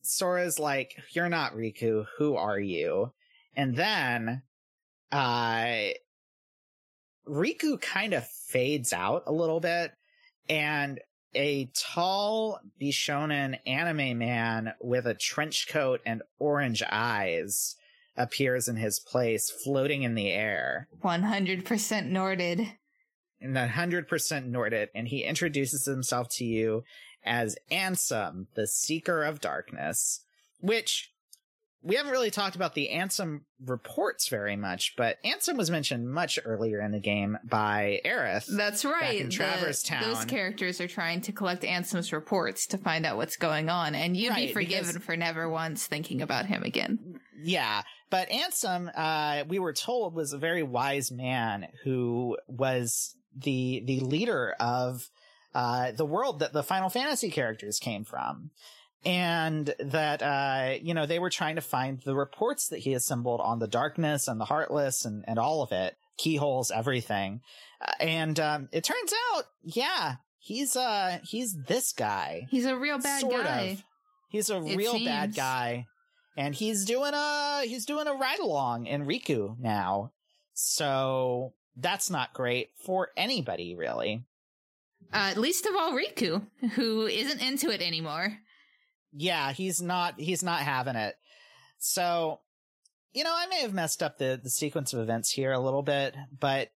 [0.02, 2.06] Sora's like, "You're not Riku.
[2.18, 3.12] Who are you?"
[3.56, 4.42] And then,
[5.12, 5.88] uh,
[7.26, 9.92] Riku kind of fades out a little bit,
[10.48, 11.00] and
[11.34, 17.76] a tall Bishonen anime man with a trench coat and orange eyes
[18.16, 20.88] appears in his place, floating in the air.
[21.00, 22.68] One hundred percent Norded.
[23.40, 26.84] and hundred percent Norded, and he introduces himself to you
[27.24, 30.20] as Ansem, the Seeker of Darkness,
[30.60, 31.10] which
[31.84, 36.38] we haven't really talked about the Ansem reports very much, but Ansem was mentioned much
[36.44, 38.46] earlier in the game by Aerith.
[38.46, 39.20] That's right.
[39.20, 40.02] in The- Traverse Town.
[40.02, 44.16] Those characters are trying to collect Ansem's reports to find out what's going on, and
[44.16, 47.20] you'd be forgiven because- for never once thinking about him again.
[47.42, 53.82] Yeah, but Ansem, uh, we were told, was a very wise man who was the
[53.84, 55.10] the leader of
[55.54, 58.50] uh, the world that the Final Fantasy characters came from,
[59.04, 63.40] and that uh, you know they were trying to find the reports that he assembled
[63.40, 67.40] on the darkness and the heartless and and all of it, keyholes, everything,
[67.80, 72.98] uh, and um, it turns out, yeah, he's uh he's this guy He's a real
[72.98, 73.60] bad sort guy.
[73.60, 73.84] of.
[74.30, 75.86] He's a It real bad guy,
[76.36, 80.10] and he's doing a he's doing a ride along in Riku now.
[80.54, 84.24] So that's not great for anybody, really.
[85.12, 88.38] Uh, least of all Riku, who isn't into it anymore.
[89.16, 91.14] Yeah, he's not he's not having it.
[91.78, 92.40] So,
[93.12, 95.82] you know, I may have messed up the the sequence of events here a little
[95.82, 96.70] bit, but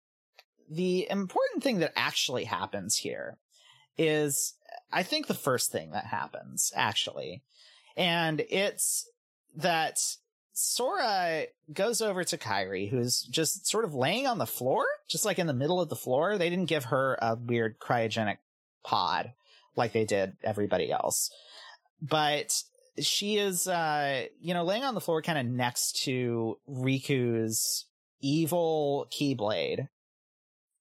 [0.71, 3.39] the important thing that actually happens here
[3.97, 4.55] is
[4.93, 7.43] I think the first thing that happens actually.
[7.97, 9.09] And it's
[9.57, 9.99] that
[10.53, 15.39] Sora goes over to Kairi, who's just sort of laying on the floor, just like
[15.39, 16.37] in the middle of the floor.
[16.37, 18.39] They didn't give her a weird cryogenic
[18.85, 19.33] pod
[19.77, 21.31] like they did everybody else.
[22.01, 22.63] But
[22.99, 27.87] she is, uh, you know, laying on the floor kind of next to Riku's
[28.21, 29.89] evil Keyblade.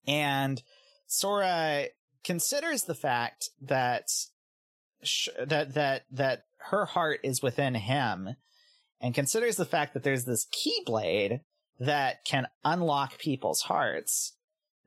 [0.08, 0.62] And
[1.08, 1.88] Sora
[2.24, 4.10] considers the fact that
[5.04, 8.36] sh- that that that her heart is within him
[9.00, 11.42] and considers the fact that there's this keyblade
[11.80, 14.34] that can unlock people's hearts.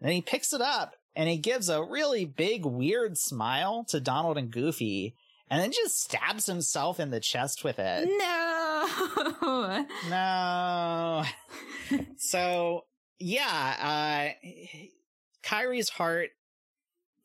[0.01, 4.01] And then he picks it up and he gives a really big weird smile to
[4.01, 5.15] Donald and Goofy
[5.51, 8.09] and then just stabs himself in the chest with it.
[8.09, 8.67] No.
[10.09, 11.25] No.
[12.17, 12.85] so,
[13.19, 14.47] yeah, uh
[15.45, 16.31] Kairi's heart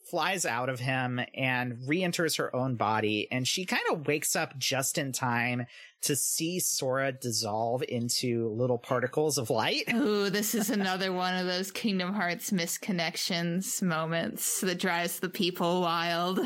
[0.10, 4.58] flies out of him and re-enters her own body and she kind of wakes up
[4.58, 5.66] just in time
[6.02, 9.84] to see Sora dissolve into little particles of light.
[9.94, 15.82] Ooh, this is another one of those Kingdom Hearts misconnections moments that drives the people
[15.82, 16.40] wild.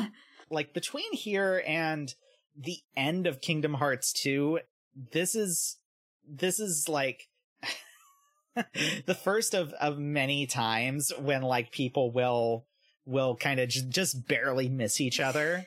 [0.50, 2.12] Like between here and
[2.56, 4.60] the end of Kingdom Hearts 2,
[5.12, 5.78] this is
[6.28, 7.28] this is like
[9.06, 12.66] the first of of many times when like people will
[13.06, 15.66] will kind of j- just barely miss each other.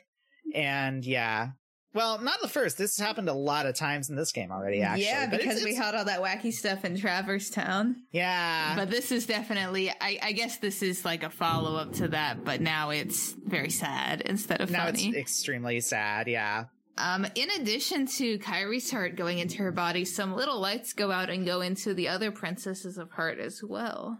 [0.53, 1.51] And yeah.
[1.93, 2.77] Well, not the first.
[2.77, 5.05] This has happened a lot of times in this game already, actually.
[5.05, 7.97] yeah, But it's- because we had all that wacky stuff in Traverse Town.
[8.11, 8.75] Yeah.
[8.75, 12.43] But this is definitely, I, I guess this is like a follow up to that,
[12.43, 15.09] but now it's very sad instead of now funny.
[15.09, 16.65] it's extremely sad, yeah.
[16.97, 21.29] Um, in addition to Kairi's heart going into her body, some little lights go out
[21.29, 24.19] and go into the other princesses of heart as well.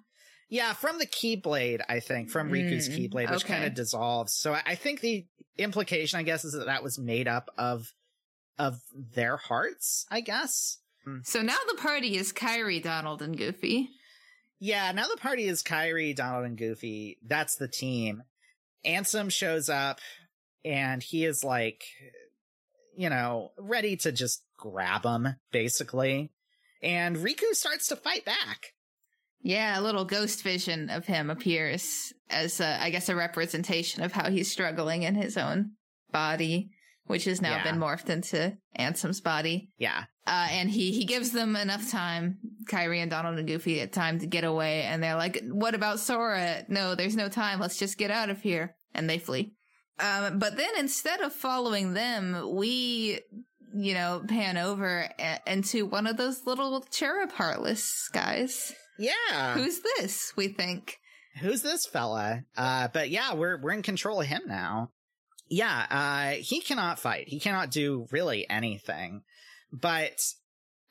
[0.53, 3.55] Yeah, from the Keyblade, I think, from Riku's Mm, Keyblade, which okay.
[3.55, 4.33] kind of dissolves.
[4.33, 5.25] So I, I think the
[5.57, 7.91] implication, I guess, is that that was made up of
[8.59, 10.77] of their hearts, I guess.
[11.07, 11.25] Mm.
[11.25, 13.89] So now the party is Kairi, Donald, and Goofy.
[14.59, 17.17] Yeah, now the party is Kairi, Donald, and Goofy.
[17.25, 18.21] That's the team.
[18.85, 20.01] Ansem shows up
[20.63, 21.83] and he is like,
[22.95, 26.31] you know, ready to just grab him, basically.
[26.83, 28.72] And Riku starts to fight back.
[29.43, 34.11] Yeah, a little ghost vision of him appears as, a, I guess, a representation of
[34.13, 35.71] how he's struggling in his own
[36.11, 36.69] body,
[37.07, 37.63] which has now Yeah.
[37.63, 39.69] been morphed into Ansem's body.
[39.77, 40.05] Yeah.
[40.25, 42.37] Uh, and he, he gives them enough time,
[42.71, 44.83] Kairi and Donald and Goofy, at time to get away.
[44.83, 46.63] And they're like, what about Sora?
[46.69, 47.59] No, there's no time.
[47.59, 48.75] Let's just get out of here.
[48.95, 49.51] And they flee.
[49.99, 53.19] Um, but then instead of following them, we,
[53.75, 58.73] you know, pan over a- into one of those little cherub heartless guys.
[58.97, 59.55] Yeah.
[59.55, 60.33] Who's this?
[60.35, 60.97] We think.
[61.39, 62.43] Who's this fella?
[62.55, 64.91] Uh, but yeah, we're, we're in control of him now.
[65.49, 67.27] Yeah, uh, he cannot fight.
[67.27, 69.21] He cannot do really anything.
[69.71, 70.19] But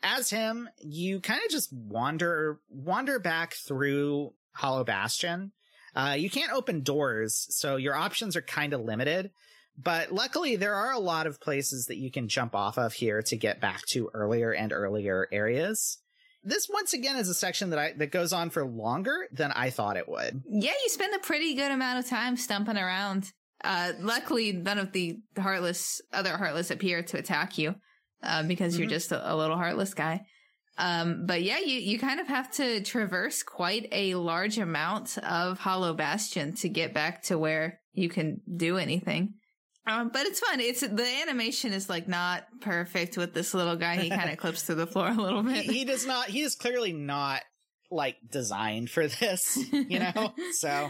[0.03, 5.53] as him, you kind of just wander, wander back through Hollow Bastion.
[5.94, 9.30] Uh, you can't open doors, so your options are kind of limited.
[9.76, 13.22] But luckily, there are a lot of places that you can jump off of here
[13.22, 15.98] to get back to earlier and earlier areas.
[16.45, 19.70] This once again is a section that I that goes on for longer than I
[19.70, 20.43] thought it would.
[20.49, 23.30] Yeah, you spend a pretty good amount of time stumping around.
[23.62, 27.76] Uh, luckily, none of the heartless, other heartless appear to attack you,
[28.22, 28.93] uh, because you're Mhm.
[28.93, 30.22] just a, a little heartless guy.
[30.78, 35.59] Um, but yeah, you, you kind of have to traverse quite a large amount of
[35.61, 39.34] Hollow Bastion to get back to where you can do anything.
[39.87, 40.61] Um, but it's fun.
[40.61, 43.97] It's the animation is like not perfect with this little guy.
[43.97, 45.64] He kind of clips to the floor a little he, bit.
[45.64, 47.43] he does not he is clearly not
[47.91, 50.89] like designed for this you know so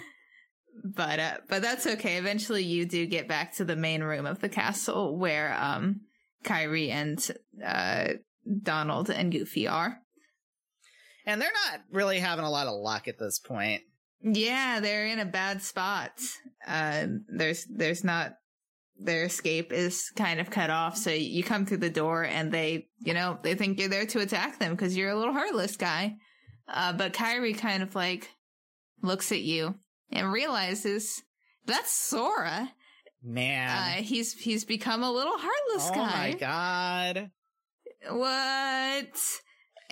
[0.84, 2.16] but uh, but that's okay.
[2.16, 6.00] Eventually, you do get back to the main room of the castle where um
[6.44, 7.30] Kairi and
[7.64, 8.14] uh
[8.62, 9.98] Donald and Goofy are.
[11.26, 13.82] and they're not really having a lot of luck at this point
[14.22, 16.12] Yeah, they're in a bad spot.
[16.66, 18.34] Uh, there's there's not
[19.04, 20.96] their escape is kind of cut off.
[20.96, 24.20] So you come through the door and they, you know, they think you're there to
[24.20, 26.16] attack them because you're a little heartless guy.
[26.68, 28.28] Uh, but Kairi kind of like
[29.02, 29.74] looks at you
[30.10, 31.22] and realizes
[31.66, 32.70] that's Sora.
[33.22, 36.00] man Uh, he's he's become a little heartless oh guy.
[36.00, 37.30] Oh my god
[38.10, 39.20] What?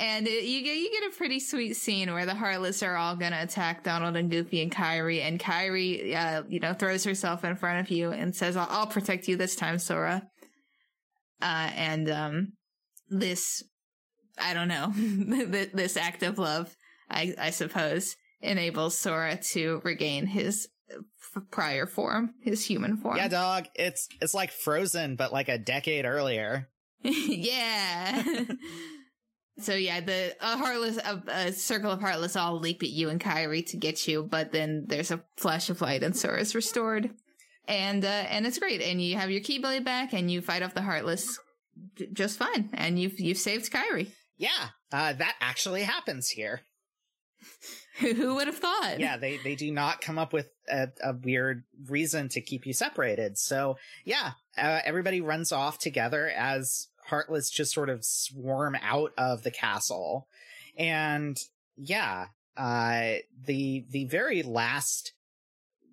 [0.01, 3.17] And it, you get you get a pretty sweet scene where the Heartless are all
[3.17, 7.55] gonna attack Donald and Goofy and Kairi, and Kairi, uh, you know, throws herself in
[7.55, 10.23] front of you and says, "I'll, I'll protect you this time, Sora."
[11.43, 12.53] Uh, and um,
[13.11, 13.63] this,
[14.39, 14.93] I don't know,
[15.75, 16.75] this act of love,
[17.11, 23.17] I, I suppose, enables Sora to regain his f- prior form, his human form.
[23.17, 26.69] yeah dog it's it's like frozen but like a decade earlier
[27.03, 28.23] yeah.
[29.59, 33.21] so yeah, the a heartless a, a circle of heartless all leap at you and
[33.21, 37.11] Kairi to get you, but then there's a flash of light and Sora's restored,
[37.69, 38.81] and uh, and it's great.
[38.83, 41.39] And you have your Keyblade back, and you fight off the heartless
[41.97, 44.11] j- just fine, and you've you've saved Kairi.
[44.39, 46.63] yeah uh that actually happens here
[48.01, 48.99] Who who would have thought?
[48.99, 52.73] yeah they they do not come up with a, a weird reason to keep you
[52.73, 59.13] separated so yeah uh, everybody runs off together as heartless just sort of swarm out
[59.19, 60.27] of the castle
[60.77, 61.37] and
[61.77, 62.27] yeah
[62.57, 63.15] uh
[63.45, 65.13] the the very last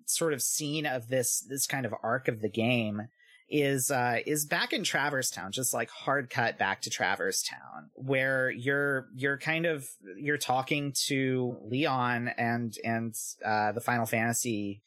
[0.06, 3.08] sort of scene of this this kind of arc of the game
[3.48, 7.90] is uh is back in Traverse Town, just like hard cut back to Traverse Town,
[7.94, 13.14] where you're you're kind of you're talking to Leon and and
[13.44, 14.82] uh the Final Fantasy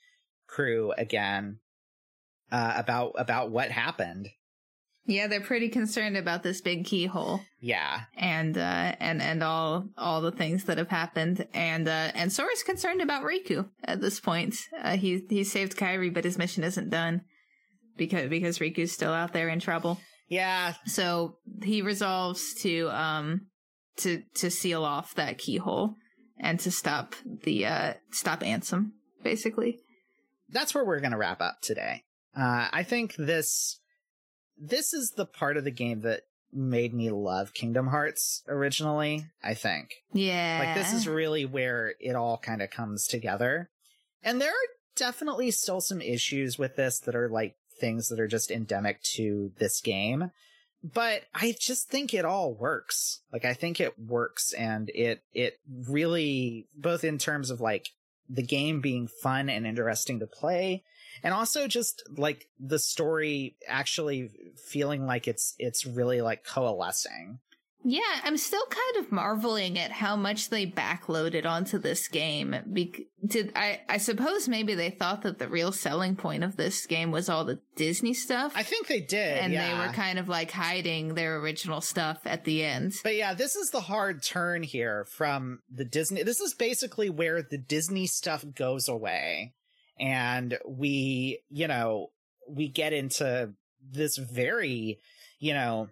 [0.47, 1.59] crew again
[2.51, 4.29] uh about about what happened.
[5.05, 7.41] Yeah, they're pretty concerned about this big keyhole.
[7.59, 8.01] Yeah.
[8.17, 12.63] and uh and and all all the things that have happened and uh and Sora's
[12.63, 14.55] concerned about Riku at this point.
[14.81, 17.21] Uh he he saved Kairi but his mission isn't done
[17.97, 19.99] because because Riku's still out there in trouble.
[20.27, 20.73] Yeah.
[20.85, 23.47] So he resolves to um
[23.97, 25.95] to to seal off that keyhole
[26.39, 28.91] and to stop the uh stop Ansem
[29.23, 29.79] basically.
[30.49, 32.03] That's where we're going to wrap up today.
[32.35, 33.80] Uh I think this
[34.61, 36.21] this is the part of the game that
[36.53, 39.89] made me love Kingdom Hearts originally, I think.
[40.13, 40.61] Yeah.
[40.63, 43.69] Like this is really where it all kind of comes together.
[44.23, 48.27] And there are definitely still some issues with this that are like things that are
[48.27, 50.31] just endemic to this game.
[50.83, 53.21] But I just think it all works.
[53.31, 57.89] Like I think it works and it it really both in terms of like
[58.29, 60.83] the game being fun and interesting to play
[61.23, 64.29] and also just like the story actually
[64.69, 67.39] feeling like it's it's really like coalescing
[67.83, 72.55] Yeah, I'm still kind of marveling at how much they backloaded onto this game.
[72.71, 73.81] Be- did I?
[73.89, 77.43] I suppose maybe they thought that the real selling point of this game was all
[77.43, 78.53] the Disney stuff.
[78.55, 79.67] I think they did, and yeah.
[79.67, 82.93] they were kind of like hiding their original stuff at the end.
[83.03, 86.23] But yeah, this is the hard turn here from the Disney.
[86.23, 89.53] This is basically where the Disney stuff goes away,
[90.01, 92.09] and we, you know,
[92.49, 94.99] we get into this very,
[95.39, 95.87] you know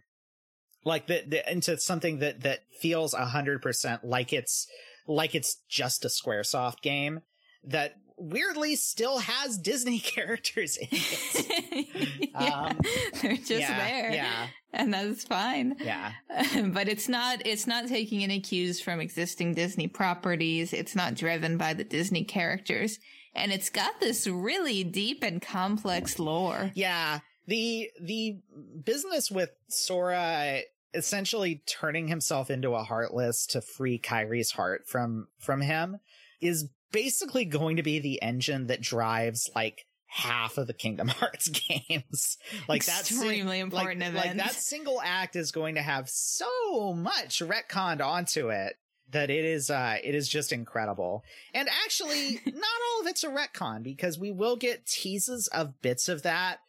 [0.85, 4.65] like the, the into something that that feels a hundred percent like it's
[5.07, 7.21] like it's just a squaresoft game
[7.65, 12.29] that weirdly still has disney characters in it.
[12.31, 12.77] Yeah, Um,
[13.21, 14.47] they're just yeah, there yeah.
[14.71, 15.75] and that's fine.
[15.81, 16.11] Yeah.
[16.67, 20.71] But it's not it's not taking any cues from existing disney properties.
[20.71, 22.99] It's not driven by the disney characters
[23.35, 27.19] and it's got this really deep and complex lore yeah
[27.49, 28.39] the the
[28.85, 30.61] business with Sora
[30.93, 35.97] essentially turning himself into a heartless to free Kairi's heart from from him
[36.41, 41.49] is basically going to be the engine that drives like half of the Kingdom Hearts
[41.49, 42.37] games.
[42.67, 44.37] like that's extremely important like, event.
[44.37, 48.75] like that single act is going to have so much retconned onto it
[49.11, 51.23] that it is uh it is just incredible.
[51.53, 52.55] And actually not
[52.93, 56.59] all of it's a retcon because we will get teases of bits of that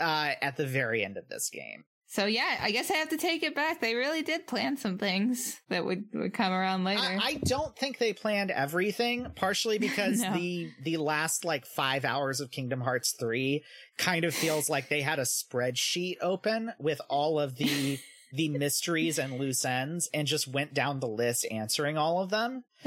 [0.00, 1.84] uh, at the very end of this game.
[2.10, 3.82] So yeah, I guess I have to take it back.
[3.82, 7.02] They really did plan some things that would, would come around later.
[7.02, 10.32] I, I don't think they planned everything, partially because No.
[10.32, 13.62] the the last like five hours of Kingdom Hearts three
[13.98, 17.98] kind of feels like they had a spreadsheet open with all of the
[18.32, 22.64] the mysteries and loose ends and just went down the list answering all of them.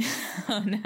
[0.50, 0.80] oh no.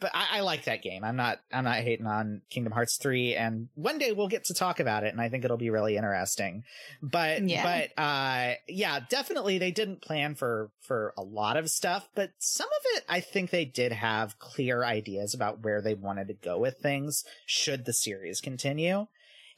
[0.00, 1.02] But I, I like that game.
[1.04, 4.54] I'm not I'm not hating on Kingdom Hearts 3 and one day we'll get to
[4.54, 6.64] talk about it and I think it'll be really interesting.
[7.02, 7.62] But Yeah.
[7.96, 12.68] but uh yeah, definitely they didn't plan for for a lot of stuff, but some
[12.68, 16.58] of it I think they did have clear ideas about where they wanted to go
[16.58, 19.06] with things should the series continue.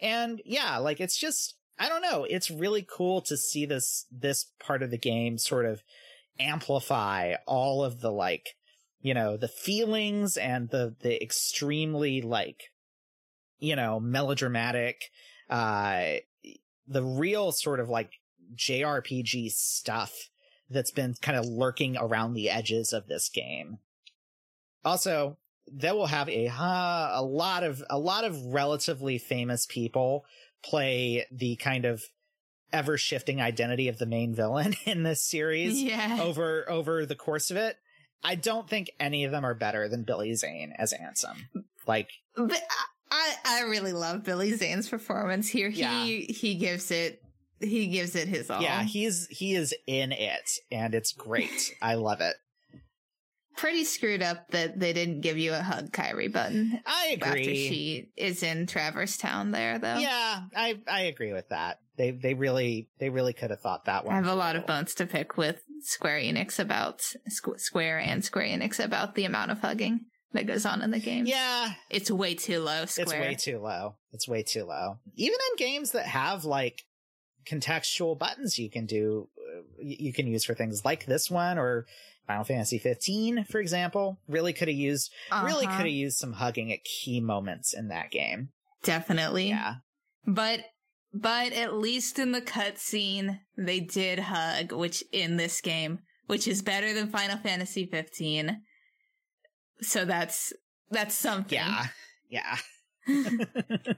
[0.01, 4.53] And yeah, like it's just I don't know, it's really cool to see this this
[4.61, 5.83] part of the game sort of
[6.39, 8.55] amplify all of the like
[9.01, 12.65] you know the feelings and the the extremely like
[13.59, 15.11] you know melodramatic
[15.51, 16.17] uh
[16.87, 18.11] the real sort of like
[18.55, 20.13] JRPG stuff
[20.69, 23.79] that's been kind of lurking around the edges of this game.
[24.85, 25.39] Also
[25.73, 30.25] they will have a a lot of a lot of relatively famous people
[30.65, 32.03] play the kind of
[32.73, 36.19] ever shifting identity of the main villain in this series Yeah.
[36.23, 37.77] over over the course of it.
[38.23, 41.37] I don't think any of them are better than Billy Zane as Ansem.
[41.87, 42.61] Like, But
[43.11, 45.69] I, I really love Billy Zane's performance here.
[45.69, 46.05] Yeah.
[46.05, 47.23] He he gives it
[47.61, 48.63] he gives it his all.
[48.63, 51.75] yeah, he's he is in it, and it's great.
[51.83, 52.35] I love it.
[53.61, 57.29] Pretty screwed up that they didn't give you a hug Kairi button I agree.
[57.29, 59.99] after she is in Traverse Town there though.
[59.99, 61.79] Yeah, I I agree with that.
[61.99, 64.15] They they really they really could have thought that one.
[64.15, 67.01] I have a lot of bones to pick with Square Enix about
[67.31, 70.99] Squ- Square and Square Enix about the amount of hugging that goes on in the
[70.99, 71.27] game.
[71.27, 73.05] Yeah, It's way too low, Square.
[73.05, 73.97] it's way too low.
[74.13, 75.01] It's way too low.
[75.17, 76.81] Even in games that have like
[77.51, 81.87] contextual buttons you can do uh, you can use for things like this one or
[82.31, 85.11] Final Fantasy 15 for example really could have used
[85.43, 85.77] really Uh-huh.
[85.77, 88.51] could have used some hugging at key moments in that game.
[88.85, 89.49] Definitely.
[89.49, 89.75] Yeah.
[90.27, 90.61] But
[91.13, 95.99] but at least in the cutscene they did hug, which in this game,
[96.29, 98.61] which is better than Final Fantasy 15.
[99.81, 100.53] So that's
[100.91, 101.59] that's something.
[101.59, 101.87] Yeah.
[102.29, 102.57] Yeah.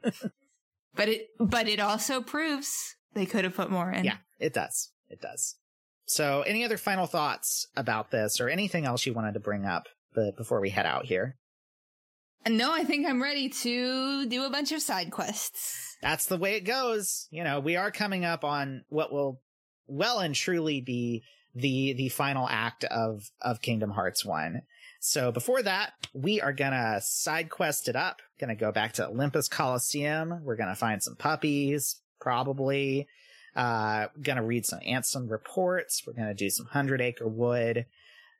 [0.94, 4.04] But it but it also proves they could have put more in.
[4.04, 4.90] yeah, it does.
[5.08, 5.56] It does.
[6.06, 9.88] So, any other final thoughts about this or anything else you wanted to bring up
[10.14, 11.36] but before we head out here?
[12.46, 15.96] No, I think I'm ready to do a bunch of side quests.
[16.02, 17.28] That's the way it goes.
[17.30, 19.40] You know, we are coming up on what will
[19.86, 21.22] well and truly be
[21.54, 24.62] the the final act of of Kingdom Hearts 1.
[25.00, 28.22] So before that, we are gonna side quest it up.
[28.40, 30.40] Gonna go back to Olympus Coliseum.
[30.42, 33.06] We're gonna find some puppies, probably.
[33.54, 36.02] Uh, gonna read some Ansem reports.
[36.06, 37.86] We're gonna do some Hundred Acre Wood.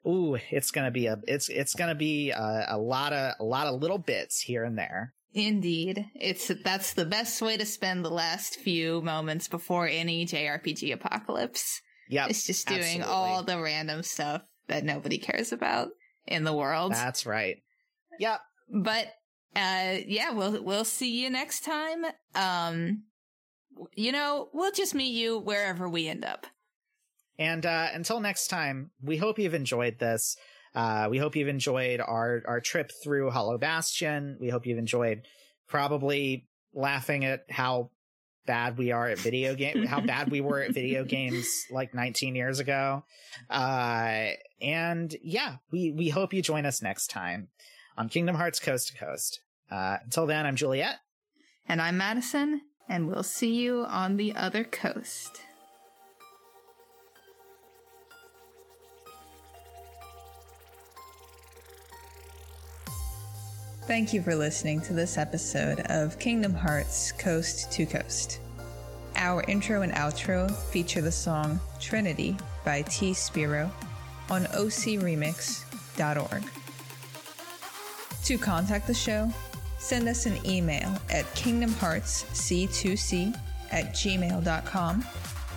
[0.07, 3.67] Ooh, it's gonna be a it's it's gonna be a, a lot of a lot
[3.67, 5.13] of little bits here and there.
[5.35, 6.07] Indeed.
[6.15, 11.81] It's that's the best way to spend the last few moments before any JRPG apocalypse.
[12.09, 13.05] Yeah, It's just doing absolutely.
[13.05, 15.89] all the random stuff that nobody cares about
[16.27, 16.93] in the world.
[16.93, 17.57] that's right.
[18.19, 18.41] Yep.
[18.83, 19.07] but
[19.57, 22.05] uh yeah, we'll we'll see you next time.
[22.35, 23.05] Um
[23.95, 26.47] you know, we'll just meet you wherever we end up.
[27.39, 30.37] And uh, until next time, we hope you've enjoyed this.
[30.75, 34.39] Uh, we hope you've enjoyed our our trip through Hollow Bastion.
[34.41, 35.27] We hope you've enjoyed
[35.69, 37.91] probably laughing at how
[38.47, 42.35] bad we are at video game, how bad we were at video games like 19
[42.35, 43.05] years ago.
[43.51, 44.29] Uh,
[44.61, 47.49] and yeah, we we hope you join us next time
[47.97, 49.41] on Kingdom Hearts Coast to Coast.
[49.71, 50.97] Uh, until then, I'm Juliet.
[51.67, 55.43] And I'm Madison, and we'll see you on the other coast.
[63.87, 68.39] Thank you for listening to this episode of Kingdom Hearts Coast to Coast.
[69.17, 73.13] Our intro and outro feature the song Trinity by T.
[73.13, 73.71] Spiro
[74.31, 76.43] on ocremix.org.
[78.25, 79.33] To contact the show,
[79.83, 83.37] send us an email at kingdomheartsc2c
[83.73, 85.05] at gmail.com.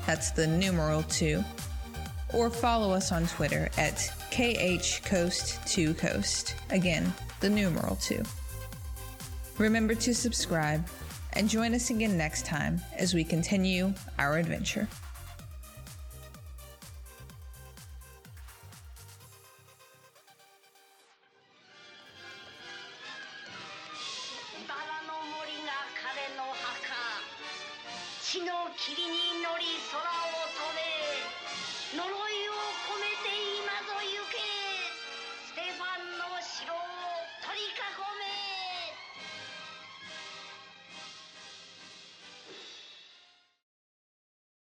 [0.08, 1.44] That's the numeral 2.
[2.34, 3.98] Or follow us on Twitter at
[4.32, 6.56] khcoast2coast.
[6.72, 8.24] Again, the numeral 2.
[9.60, 10.86] Remember to subscribe
[11.34, 14.90] and join us again next time as we continue our adventure.